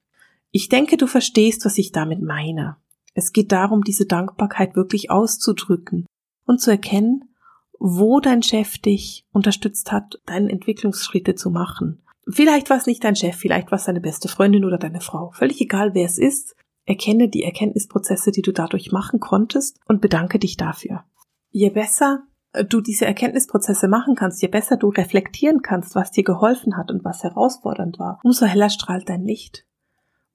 Ich 0.52 0.70
denke, 0.70 0.98
du 0.98 1.08
verstehst, 1.08 1.66
was 1.66 1.78
ich 1.78 1.92
damit 1.92 2.22
meine. 2.22 2.78
Es 3.14 3.32
geht 3.32 3.52
darum, 3.52 3.84
diese 3.84 4.06
Dankbarkeit 4.06 4.76
wirklich 4.76 5.10
auszudrücken 5.10 6.06
und 6.46 6.60
zu 6.60 6.70
erkennen, 6.70 7.30
wo 7.80 8.20
dein 8.20 8.44
Chef 8.44 8.78
dich 8.78 9.26
unterstützt 9.32 9.92
hat, 9.92 10.20
deine 10.26 10.52
Entwicklungsschritte 10.52 11.36
zu 11.36 11.50
machen. 11.50 12.02
Vielleicht 12.28 12.70
war 12.70 12.78
es 12.78 12.88
nicht 12.88 13.04
dein 13.04 13.16
Chef, 13.16 13.36
vielleicht 13.36 13.72
war 13.72 13.78
es 13.78 13.86
deine 13.86 14.02
beste 14.02 14.28
Freundin 14.28 14.66
oder 14.66 14.78
deine 14.78 15.02
Frau. 15.02 15.32
Völlig 15.32 15.62
egal, 15.62 15.94
wer 15.94 16.06
es 16.06 16.18
ist. 16.18 16.56
Erkenne 16.86 17.30
die 17.30 17.44
Erkenntnisprozesse, 17.44 18.32
die 18.32 18.42
du 18.42 18.52
dadurch 18.52 18.92
machen 18.92 19.20
konntest 19.20 19.80
und 19.88 20.02
bedanke 20.02 20.40
dich 20.40 20.58
dafür. 20.58 21.04
Je 21.50 21.70
besser 21.70 22.24
du 22.70 22.82
diese 22.82 23.06
Erkenntnisprozesse 23.06 23.88
machen 23.88 24.16
kannst, 24.16 24.42
je 24.42 24.48
besser 24.48 24.78
du 24.78 24.90
reflektieren 24.90 25.62
kannst, 25.62 25.96
was 25.96 26.12
dir 26.12 26.24
geholfen 26.24 26.78
hat 26.78 26.92
und 26.92 27.04
was 27.04 27.24
herausfordernd 27.24 28.00
war, 28.00 28.20
umso 28.24 28.46
heller 28.46 28.70
strahlt 28.70 29.10
dein 29.10 29.24
Licht 29.24 29.66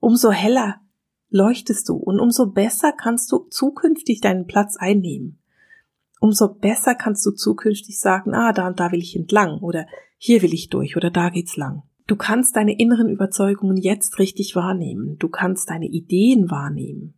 umso 0.01 0.33
heller 0.33 0.81
leuchtest 1.29 1.89
du 1.89 1.95
und 1.95 2.19
umso 2.19 2.51
besser 2.51 2.93
kannst 2.93 3.31
du 3.31 3.47
zukünftig 3.51 4.21
deinen 4.21 4.47
Platz 4.47 4.77
einnehmen. 4.77 5.39
Umso 6.21 6.53
besser 6.53 6.95
kannst 6.95 7.25
du 7.25 7.31
zukünftig 7.31 8.01
sagen, 8.01 8.35
ah, 8.35 8.53
da 8.53 8.67
und 8.67 8.81
da 8.81 8.91
will 8.91 9.01
ich 9.01 9.17
entlang 9.17 9.61
oder 9.61 9.87
hier 10.23 10.43
will 10.43 10.53
ich 10.53 10.69
durch 10.69 10.99
oder 10.99 11.11
da 11.11 11.31
geht's 11.31 11.57
lang. 11.57 11.83
Du 12.07 12.15
kannst 12.15 12.55
deine 12.55 12.79
inneren 12.79 13.09
Überzeugungen 13.09 13.79
jetzt 13.79 14.19
richtig 14.19 14.55
wahrnehmen. 14.55 15.17
Du 15.19 15.31
kannst 15.31 15.71
deine 15.71 15.87
Ideen 15.87 16.51
wahrnehmen. 16.51 17.15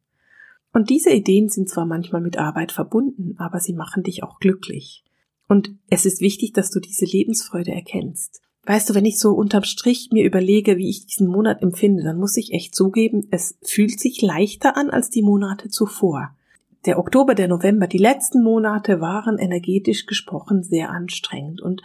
Und 0.73 0.89
diese 0.89 1.11
Ideen 1.11 1.49
sind 1.49 1.69
zwar 1.69 1.85
manchmal 1.85 2.21
mit 2.21 2.39
Arbeit 2.39 2.71
verbunden, 2.71 3.35
aber 3.39 3.59
sie 3.59 3.73
machen 3.73 4.05
dich 4.05 4.23
auch 4.23 4.39
glücklich. 4.39 5.03
Und 5.49 5.75
es 5.91 6.07
ist 6.07 6.21
wichtig, 6.21 6.53
dass 6.53 6.71
du 6.71 6.79
diese 6.79 7.05
Lebensfreude 7.05 7.73
erkennst. 7.73 8.41
Weißt 8.67 8.89
du, 8.89 8.95
wenn 8.95 9.05
ich 9.05 9.19
so 9.19 9.33
unterm 9.33 9.65
Strich 9.65 10.11
mir 10.13 10.25
überlege, 10.25 10.77
wie 10.77 10.89
ich 10.89 11.05
diesen 11.07 11.27
Monat 11.27 11.61
empfinde, 11.61 12.05
dann 12.05 12.19
muss 12.19 12.37
ich 12.37 12.53
echt 12.53 12.77
zugeben, 12.77 13.27
es 13.33 13.59
fühlt 13.63 13.99
sich 13.99 14.23
leichter 14.23 14.77
an 14.77 14.91
als 14.91 15.11
die 15.11 15.23
Monate 15.23 15.71
zuvor. 15.71 16.37
Der 16.87 17.01
Oktober, 17.01 17.35
der 17.35 17.49
November, 17.49 17.89
die 17.89 17.99
letzten 17.99 18.45
Monate 18.45 19.01
waren 19.01 19.39
energetisch 19.39 20.07
gesprochen 20.07 20.63
sehr 20.63 20.91
anstrengend 20.91 21.61
und 21.61 21.83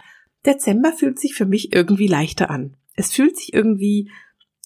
Dezember 0.48 0.92
fühlt 0.92 1.20
sich 1.20 1.34
für 1.34 1.46
mich 1.46 1.74
irgendwie 1.74 2.08
leichter 2.08 2.50
an. 2.50 2.76
Es 2.94 3.12
fühlt 3.12 3.36
sich 3.36 3.52
irgendwie 3.52 4.10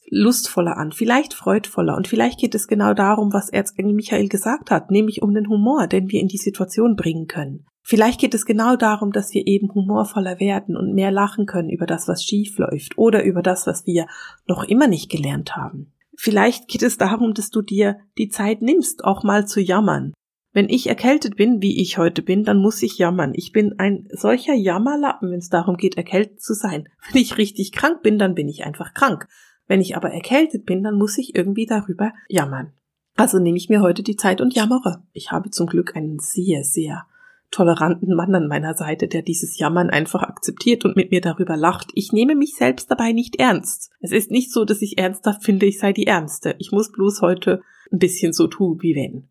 lustvoller 0.09 0.77
an, 0.77 0.92
vielleicht 0.92 1.35
freudvoller 1.35 1.97
und 1.97 2.07
vielleicht 2.07 2.38
geht 2.38 2.55
es 2.55 2.68
genau 2.68 2.95
darum, 2.95 3.33
was 3.33 3.49
Erzengel 3.49 3.95
Michael 3.95 4.29
gesagt 4.29 4.71
hat, 4.71 4.90
nämlich 4.90 5.23
um 5.23 5.35
den 5.35 5.49
Humor, 5.49 5.87
den 5.87 6.11
wir 6.11 6.21
in 6.21 6.29
die 6.29 6.38
Situation 6.38 6.97
bringen 6.97 7.27
können. 7.27 7.66
Vielleicht 7.83 8.21
geht 8.21 8.35
es 8.35 8.47
genau 8.47 8.77
darum, 8.77 9.11
dass 9.11 9.35
wir 9.35 9.47
eben 9.47 9.73
humorvoller 9.75 10.38
werden 10.38 10.77
und 10.77 10.95
mehr 10.95 11.11
lachen 11.11 11.47
können 11.47 11.68
über 11.68 11.87
das, 11.87 12.07
was 12.07 12.23
schief 12.23 12.59
läuft 12.59 12.97
oder 12.97 13.25
über 13.25 13.42
das, 13.42 13.66
was 13.66 13.87
wir 13.87 14.07
noch 14.47 14.64
immer 14.64 14.87
nicht 14.87 15.11
gelernt 15.11 15.57
haben. 15.57 15.92
Vielleicht 16.16 16.68
geht 16.68 16.83
es 16.83 16.97
darum, 16.97 17.35
dass 17.35 17.51
du 17.51 17.62
dir 17.62 17.99
die 18.18 18.29
Zeit 18.29 18.62
nimmst, 18.62 19.03
auch 19.05 19.25
mal 19.25 19.47
zu 19.49 19.61
jammern. 19.61 20.12
Wenn 20.55 20.69
ich 20.69 20.87
erkältet 20.87 21.37
bin, 21.37 21.62
wie 21.62 21.81
ich 21.81 21.97
heute 21.97 22.21
bin, 22.21 22.45
dann 22.45 22.59
muss 22.59 22.83
ich 22.83 22.99
jammern. 22.99 23.33
Ich 23.35 23.53
bin 23.53 23.79
ein 23.79 24.07
solcher 24.11 24.53
Jammerlappen, 24.53 25.31
wenn 25.31 25.38
es 25.38 25.49
darum 25.49 25.79
geht, 25.79 25.97
erkältet 25.97 26.43
zu 26.43 26.53
sein. 26.53 26.88
Wenn 27.12 27.23
ich 27.23 27.38
richtig 27.38 27.73
krank 27.73 28.03
bin, 28.03 28.19
dann 28.19 28.35
bin 28.35 28.49
ich 28.49 28.65
einfach 28.65 28.93
krank. 28.93 29.29
Wenn 29.67 29.81
ich 29.81 29.97
aber 29.97 30.11
erkältet 30.11 30.67
bin, 30.67 30.83
dann 30.83 30.99
muss 30.99 31.17
ich 31.17 31.35
irgendwie 31.35 31.65
darüber 31.65 32.12
jammern. 32.29 32.73
Also 33.17 33.38
nehme 33.38 33.57
ich 33.57 33.71
mir 33.71 33.81
heute 33.81 34.03
die 34.03 34.17
Zeit 34.17 34.41
und 34.41 34.55
jammere. 34.55 35.03
Ich 35.12 35.33
habe 35.33 35.51
zum 35.51 35.67
Glück 35.67 35.97
einen 35.97 36.19
sehr, 36.19 36.65
sehr 36.65 37.07
toleranten 37.51 38.15
Mann 38.15 38.35
an 38.35 38.49
meiner 38.49 38.75
Seite, 38.75 39.09
der 39.09 39.23
dieses 39.23 39.59
Jammern 39.59 39.91
einfach 39.91 40.23
akzeptiert 40.23 40.85
und 40.85 40.97
mit 40.97 41.11
mir 41.11 41.21
darüber 41.21 41.57
lacht. 41.57 41.91
Ich 41.95 42.12
nehme 42.12 42.35
mich 42.35 42.55
selbst 42.57 42.91
dabei 42.91 43.12
nicht 43.12 43.37
ernst. 43.37 43.91
Es 44.01 44.12
ist 44.12 44.31
nicht 44.31 44.51
so, 44.53 44.65
dass 44.65 44.83
ich 44.83 44.99
ernsthaft 44.99 45.45
finde, 45.45 45.67
ich 45.67 45.79
sei 45.79 45.93
die 45.93 46.07
Ernste. 46.07 46.57
Ich 46.59 46.73
muss 46.73 46.91
bloß 46.91 47.23
heute 47.23 47.62
ein 47.91 47.99
bisschen 47.99 48.33
so 48.33 48.49
tun, 48.49 48.79
wie 48.81 48.95
wenn. 48.95 49.29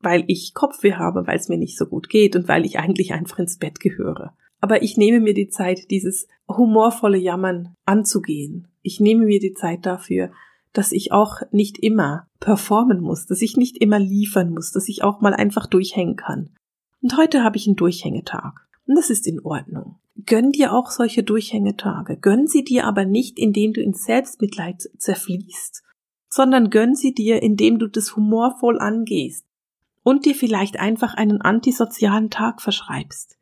Weil 0.00 0.24
ich 0.26 0.54
Kopfweh 0.54 0.94
habe, 0.94 1.26
weil 1.26 1.36
es 1.36 1.48
mir 1.48 1.58
nicht 1.58 1.78
so 1.78 1.86
gut 1.86 2.08
geht 2.08 2.36
und 2.36 2.48
weil 2.48 2.64
ich 2.64 2.78
eigentlich 2.78 3.12
einfach 3.12 3.38
ins 3.38 3.58
Bett 3.58 3.80
gehöre. 3.80 4.36
Aber 4.60 4.82
ich 4.82 4.96
nehme 4.96 5.20
mir 5.20 5.34
die 5.34 5.48
Zeit, 5.48 5.90
dieses 5.90 6.28
humorvolle 6.48 7.18
Jammern 7.18 7.74
anzugehen. 7.84 8.68
Ich 8.82 9.00
nehme 9.00 9.26
mir 9.26 9.40
die 9.40 9.54
Zeit 9.54 9.84
dafür, 9.84 10.30
dass 10.72 10.92
ich 10.92 11.12
auch 11.12 11.40
nicht 11.50 11.78
immer 11.78 12.28
performen 12.40 13.00
muss, 13.00 13.26
dass 13.26 13.42
ich 13.42 13.56
nicht 13.56 13.78
immer 13.78 13.98
liefern 13.98 14.50
muss, 14.50 14.72
dass 14.72 14.88
ich 14.88 15.02
auch 15.02 15.20
mal 15.20 15.34
einfach 15.34 15.66
durchhängen 15.66 16.16
kann. 16.16 16.50
Und 17.02 17.16
heute 17.16 17.42
habe 17.42 17.56
ich 17.56 17.66
einen 17.66 17.76
Durchhängetag. 17.76 18.66
Und 18.86 18.96
das 18.96 19.10
ist 19.10 19.26
in 19.26 19.40
Ordnung. 19.40 19.96
Gönn 20.26 20.52
dir 20.52 20.72
auch 20.72 20.90
solche 20.90 21.22
Durchhängetage. 21.22 22.16
Gönn 22.16 22.46
sie 22.46 22.64
dir 22.64 22.86
aber 22.86 23.04
nicht, 23.04 23.38
indem 23.38 23.72
du 23.72 23.82
in 23.82 23.94
Selbstmitleid 23.94 24.88
zerfließt, 24.98 25.82
sondern 26.28 26.70
gönn 26.70 26.94
sie 26.94 27.12
dir, 27.12 27.42
indem 27.42 27.78
du 27.78 27.86
das 27.86 28.16
humorvoll 28.16 28.78
angehst 28.78 29.45
und 30.06 30.24
dir 30.24 30.36
vielleicht 30.36 30.78
einfach 30.78 31.14
einen 31.14 31.40
antisozialen 31.40 32.30
Tag 32.30 32.62
verschreibst. 32.62 33.38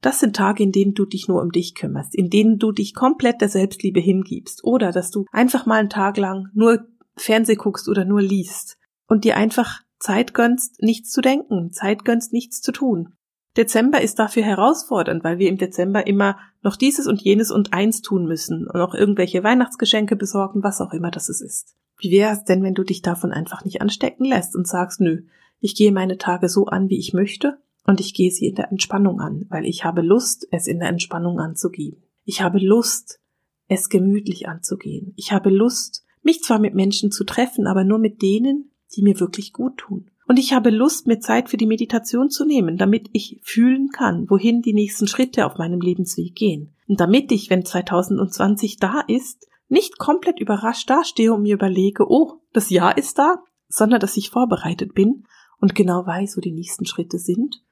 Das 0.00 0.20
sind 0.20 0.36
Tage, 0.36 0.62
in 0.62 0.70
denen 0.70 0.94
du 0.94 1.06
dich 1.06 1.26
nur 1.26 1.42
um 1.42 1.50
dich 1.50 1.74
kümmerst, 1.74 2.14
in 2.14 2.30
denen 2.30 2.60
du 2.60 2.70
dich 2.70 2.94
komplett 2.94 3.40
der 3.40 3.48
Selbstliebe 3.48 3.98
hingibst 3.98 4.62
oder 4.62 4.92
dass 4.92 5.10
du 5.10 5.24
einfach 5.32 5.66
mal 5.66 5.80
einen 5.80 5.90
Tag 5.90 6.16
lang 6.16 6.50
nur 6.54 6.86
Fernseh 7.16 7.56
guckst 7.56 7.88
oder 7.88 8.04
nur 8.04 8.22
liest 8.22 8.78
und 9.08 9.24
dir 9.24 9.36
einfach 9.36 9.80
Zeit 9.98 10.34
gönnst, 10.34 10.80
nichts 10.80 11.10
zu 11.10 11.20
denken, 11.20 11.72
Zeit 11.72 12.04
gönnst, 12.04 12.32
nichts 12.32 12.60
zu 12.62 12.70
tun. 12.70 13.14
Dezember 13.56 14.00
ist 14.00 14.20
dafür 14.20 14.44
herausfordernd, 14.44 15.24
weil 15.24 15.40
wir 15.40 15.48
im 15.48 15.58
Dezember 15.58 16.06
immer 16.06 16.38
noch 16.62 16.76
dieses 16.76 17.08
und 17.08 17.22
jenes 17.22 17.50
und 17.50 17.72
eins 17.72 18.02
tun 18.02 18.26
müssen 18.26 18.68
und 18.68 18.80
auch 18.80 18.94
irgendwelche 18.94 19.42
Weihnachtsgeschenke 19.42 20.14
besorgen, 20.14 20.62
was 20.62 20.80
auch 20.80 20.92
immer 20.92 21.10
das 21.10 21.28
ist. 21.28 21.74
Wie 21.98 22.12
wäre 22.12 22.34
es 22.34 22.44
denn, 22.44 22.62
wenn 22.62 22.74
du 22.74 22.84
dich 22.84 23.02
davon 23.02 23.32
einfach 23.32 23.64
nicht 23.64 23.80
anstecken 23.82 24.26
lässt 24.26 24.54
und 24.54 24.68
sagst, 24.68 25.00
nö, 25.00 25.22
ich 25.64 25.74
gehe 25.74 25.92
meine 25.92 26.18
Tage 26.18 26.50
so 26.50 26.66
an, 26.66 26.90
wie 26.90 26.98
ich 26.98 27.14
möchte 27.14 27.56
und 27.86 27.98
ich 27.98 28.12
gehe 28.12 28.30
sie 28.30 28.48
in 28.48 28.54
der 28.54 28.70
Entspannung 28.70 29.18
an, 29.20 29.46
weil 29.48 29.64
ich 29.64 29.82
habe 29.82 30.02
Lust, 30.02 30.46
es 30.50 30.66
in 30.66 30.78
der 30.78 30.90
Entspannung 30.90 31.40
anzugeben. 31.40 32.02
Ich 32.26 32.42
habe 32.42 32.58
Lust, 32.58 33.18
es 33.66 33.88
gemütlich 33.88 34.46
anzugehen. 34.46 35.14
Ich 35.16 35.32
habe 35.32 35.48
Lust, 35.48 36.04
mich 36.22 36.42
zwar 36.42 36.58
mit 36.58 36.74
Menschen 36.74 37.10
zu 37.10 37.24
treffen, 37.24 37.66
aber 37.66 37.82
nur 37.82 37.98
mit 37.98 38.20
denen, 38.20 38.72
die 38.94 39.00
mir 39.00 39.18
wirklich 39.20 39.54
gut 39.54 39.78
tun. 39.78 40.10
Und 40.28 40.38
ich 40.38 40.52
habe 40.52 40.68
Lust, 40.68 41.06
mir 41.06 41.18
Zeit 41.18 41.48
für 41.48 41.56
die 41.56 41.64
Meditation 41.64 42.28
zu 42.28 42.44
nehmen, 42.44 42.76
damit 42.76 43.08
ich 43.14 43.40
fühlen 43.42 43.88
kann, 43.88 44.28
wohin 44.28 44.60
die 44.60 44.74
nächsten 44.74 45.06
Schritte 45.06 45.46
auf 45.46 45.56
meinem 45.56 45.80
Lebensweg 45.80 46.34
gehen. 46.34 46.74
Und 46.88 47.00
damit 47.00 47.32
ich, 47.32 47.48
wenn 47.48 47.64
2020 47.64 48.76
da 48.76 49.00
ist, 49.08 49.48
nicht 49.68 49.96
komplett 49.96 50.40
überrascht 50.40 50.90
dastehe 50.90 51.32
und 51.32 51.40
mir 51.40 51.54
überlege, 51.54 52.04
oh, 52.06 52.42
das 52.52 52.68
Jahr 52.68 52.98
ist 52.98 53.18
da, 53.18 53.42
sondern 53.68 54.00
dass 54.00 54.18
ich 54.18 54.28
vorbereitet 54.28 54.92
bin 54.92 55.24
und 55.60 55.74
genau 55.74 56.06
weiß, 56.06 56.36
wo 56.36 56.40
die 56.40 56.52
nächsten 56.52 56.86
Schritte 56.86 57.18
sind 57.18 57.64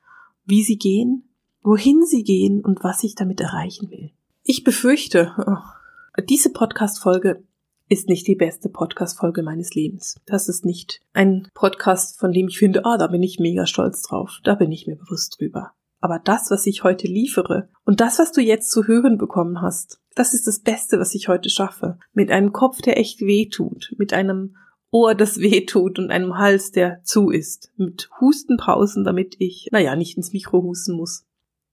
wie 0.44 0.62
sie 0.62 0.76
gehen, 0.76 1.28
wohin 1.62 2.04
sie 2.04 2.24
gehen 2.24 2.64
und 2.64 2.82
was 2.82 3.04
ich 3.04 3.14
damit 3.14 3.40
erreichen 3.40 3.90
will. 3.90 4.10
Ich 4.42 4.64
befürchte, 4.64 5.32
oh, 5.46 6.22
diese 6.24 6.50
Podcast-Folge 6.50 7.44
ist 7.88 8.08
nicht 8.08 8.26
die 8.26 8.34
beste 8.34 8.68
Podcast-Folge 8.68 9.42
meines 9.42 9.74
Lebens. 9.74 10.16
Das 10.26 10.48
ist 10.48 10.64
nicht 10.64 11.00
ein 11.12 11.48
Podcast, 11.54 12.18
von 12.18 12.32
dem 12.32 12.48
ich 12.48 12.58
finde, 12.58 12.84
ah, 12.84 12.96
da 12.96 13.06
bin 13.06 13.22
ich 13.22 13.38
mega 13.38 13.66
stolz 13.66 14.02
drauf. 14.02 14.40
Da 14.44 14.54
bin 14.54 14.72
ich 14.72 14.86
mir 14.86 14.96
bewusst 14.96 15.38
drüber. 15.38 15.72
Aber 16.00 16.18
das, 16.18 16.50
was 16.50 16.66
ich 16.66 16.82
heute 16.82 17.06
liefere 17.06 17.68
und 17.84 18.00
das, 18.00 18.18
was 18.18 18.32
du 18.32 18.40
jetzt 18.40 18.70
zu 18.72 18.88
hören 18.88 19.18
bekommen 19.18 19.60
hast, 19.60 20.00
das 20.16 20.34
ist 20.34 20.48
das 20.48 20.60
Beste, 20.60 20.98
was 20.98 21.14
ich 21.14 21.28
heute 21.28 21.48
schaffe. 21.48 21.98
Mit 22.12 22.30
einem 22.30 22.52
Kopf, 22.52 22.80
der 22.80 22.98
echt 22.98 23.20
weh 23.20 23.48
tut, 23.48 23.94
mit 23.98 24.12
einem 24.12 24.56
Ohr, 24.92 25.14
das 25.14 25.38
weh 25.38 25.64
tut 25.64 25.98
und 25.98 26.10
einem 26.10 26.36
Hals, 26.36 26.70
der 26.70 27.02
zu 27.02 27.30
ist. 27.30 27.72
Mit 27.76 28.10
Hustenpausen, 28.20 29.04
damit 29.04 29.36
ich, 29.38 29.68
naja, 29.72 29.96
nicht 29.96 30.16
ins 30.16 30.32
Mikro 30.32 30.62
husten 30.62 30.96
muss. 30.96 31.24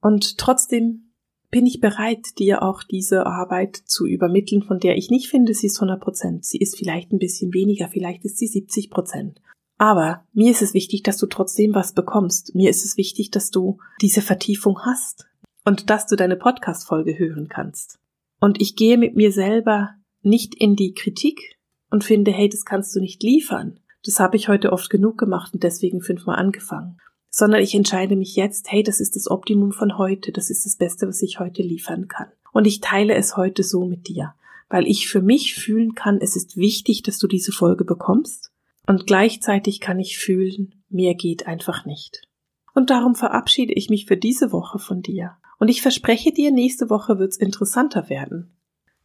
Und 0.01 0.38
trotzdem 0.38 1.12
bin 1.51 1.65
ich 1.65 1.82
bereit, 1.82 2.39
dir 2.39 2.63
auch 2.63 2.84
diese 2.84 3.25
Arbeit 3.25 3.75
zu 3.75 4.05
übermitteln, 4.05 4.63
von 4.63 4.79
der 4.79 4.97
ich 4.97 5.10
nicht 5.10 5.29
finde, 5.29 5.53
sie 5.53 5.67
ist 5.67 5.77
100 5.77 6.01
Prozent. 6.01 6.45
Sie 6.45 6.60
ist 6.60 6.77
vielleicht 6.77 7.12
ein 7.12 7.19
bisschen 7.19 7.53
weniger, 7.53 7.89
vielleicht 7.89 8.23
ist 8.23 8.38
sie 8.38 8.47
70 8.47 8.89
Prozent. 8.89 9.41
Aber 9.77 10.25
mir 10.34 10.51
ist 10.51 10.62
es 10.62 10.73
wichtig, 10.73 11.03
dass 11.03 11.17
du 11.17 11.25
trotzdem 11.25 11.73
was 11.73 11.93
bekommst. 11.93 12.55
Mir 12.55 12.69
ist 12.69 12.86
es 12.86 12.97
wichtig, 12.97 13.32
dass 13.32 13.49
du 13.49 13.79
diese 14.01 14.21
Vertiefung 14.21 14.79
hast 14.86 15.27
und 15.65 15.89
dass 15.89 16.05
du 16.08 16.15
deine 16.15 16.36
Podcast-Folge 16.36 17.17
hören 17.17 17.47
kannst. 17.49 17.99
Und 18.39 18.62
ich 18.62 18.75
gehe 18.75 18.97
mit 18.97 19.15
mir 19.15 19.32
selber 19.32 19.95
nicht 20.21 20.55
in 20.55 20.75
die 20.75 20.93
Kritik, 20.93 21.59
und 21.89 22.04
finde, 22.04 22.32
hey, 22.32 22.49
das 22.49 22.65
kannst 22.65 22.95
du 22.95 22.99
nicht 22.99 23.23
liefern. 23.23 23.80
Das 24.06 24.19
habe 24.19 24.38
ich 24.38 24.47
heute 24.47 24.71
oft 24.71 24.89
genug 24.89 25.17
gemacht 25.17 25.54
und 25.54 25.63
deswegen 25.63 26.02
fünfmal 26.02 26.38
angefangen. 26.38 26.97
Sondern 27.30 27.62
ich 27.62 27.75
entscheide 27.75 28.15
mich 28.15 28.36
jetzt, 28.36 28.71
hey, 28.71 28.84
das 28.84 28.99
ist 28.99 29.15
das 29.15 29.30
Optimum 29.30 29.71
von 29.71 29.97
heute, 29.97 30.32
das 30.32 30.49
ist 30.49 30.65
das 30.65 30.78
Beste, 30.78 31.08
was 31.08 31.21
ich 31.21 31.39
heute 31.39 31.62
liefern 31.62 32.08
kann. 32.08 32.28
Und 32.52 32.65
ich 32.65 32.82
teile 32.82 33.13
es 33.13 33.38
heute 33.38 33.63
so 33.63 33.86
mit 33.86 34.08
dir, 34.08 34.34
weil 34.69 34.88
ich 34.88 35.08
für 35.08 35.21
mich 35.21 35.54
fühlen 35.56 35.93
kann, 35.93 36.19
es 36.21 36.36
ist 36.36 36.58
wichtig, 36.58 37.04
dass 37.04 37.19
du 37.19 37.28
diese 37.28 37.52
Folge 37.52 37.86
bekommst. 37.86 38.52
Und 38.88 39.06
gleichzeitig 39.06 39.80
kann 39.80 39.99
ich 39.99 40.17
fühlen, 40.17 40.84
mehr 40.89 41.13
geht 41.13 41.45
einfach 41.45 41.86
nicht. 41.86 42.28
Und 42.73 42.89
darum 42.89 43.13
verabschiede 43.13 43.73
ich 43.73 43.89
mich 43.89 44.06
für 44.06 44.17
diese 44.17 44.52
Woche 44.52 44.80
von 44.80 45.02
dir. 45.02 45.38
Und 45.60 45.67
ich 45.67 45.82
verspreche 45.82 46.32
dir, 46.32 46.52
nächste 46.52 46.89
Woche 46.89 47.19
wird's 47.19 47.38
interessanter 47.38 48.10
werden. 48.10 48.56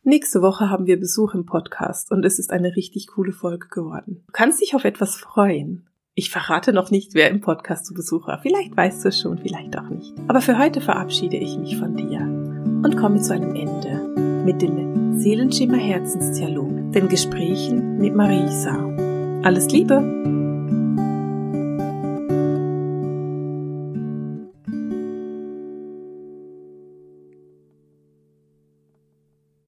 Nächste 0.06 0.42
Woche 0.42 0.68
haben 0.68 0.86
wir 0.86 1.00
Besuch 1.00 1.32
im 1.32 1.46
Podcast 1.46 2.12
und 2.12 2.26
es 2.26 2.38
ist 2.38 2.50
eine 2.50 2.76
richtig 2.76 3.06
coole 3.06 3.32
Folge 3.32 3.68
geworden. 3.68 4.22
Du 4.26 4.32
kannst 4.32 4.60
dich 4.60 4.74
auf 4.74 4.84
etwas 4.84 5.16
freuen. 5.16 5.88
Ich 6.14 6.30
verrate 6.30 6.74
noch 6.74 6.90
nicht, 6.90 7.14
wer 7.14 7.30
im 7.30 7.40
Podcast 7.40 7.86
zu 7.86 7.94
Besuch 7.94 8.26
war. 8.26 8.38
Vielleicht 8.38 8.76
weißt 8.76 9.02
du 9.02 9.08
es 9.08 9.18
schon, 9.18 9.38
vielleicht 9.38 9.78
auch 9.78 9.88
nicht. 9.88 10.12
Aber 10.28 10.42
für 10.42 10.58
heute 10.58 10.82
verabschiede 10.82 11.38
ich 11.38 11.56
mich 11.56 11.78
von 11.78 11.96
dir 11.96 12.20
und 12.20 12.98
komme 12.98 13.22
zu 13.22 13.32
einem 13.32 13.54
Ende 13.54 14.44
mit 14.44 14.60
dem 14.60 15.18
Seelenschimmer 15.18 15.78
Herzensdialog, 15.78 16.92
den 16.92 17.08
Gesprächen 17.08 17.96
mit 17.96 18.14
Marisa. 18.14 18.76
Alles 19.42 19.68
Liebe! 19.68 20.33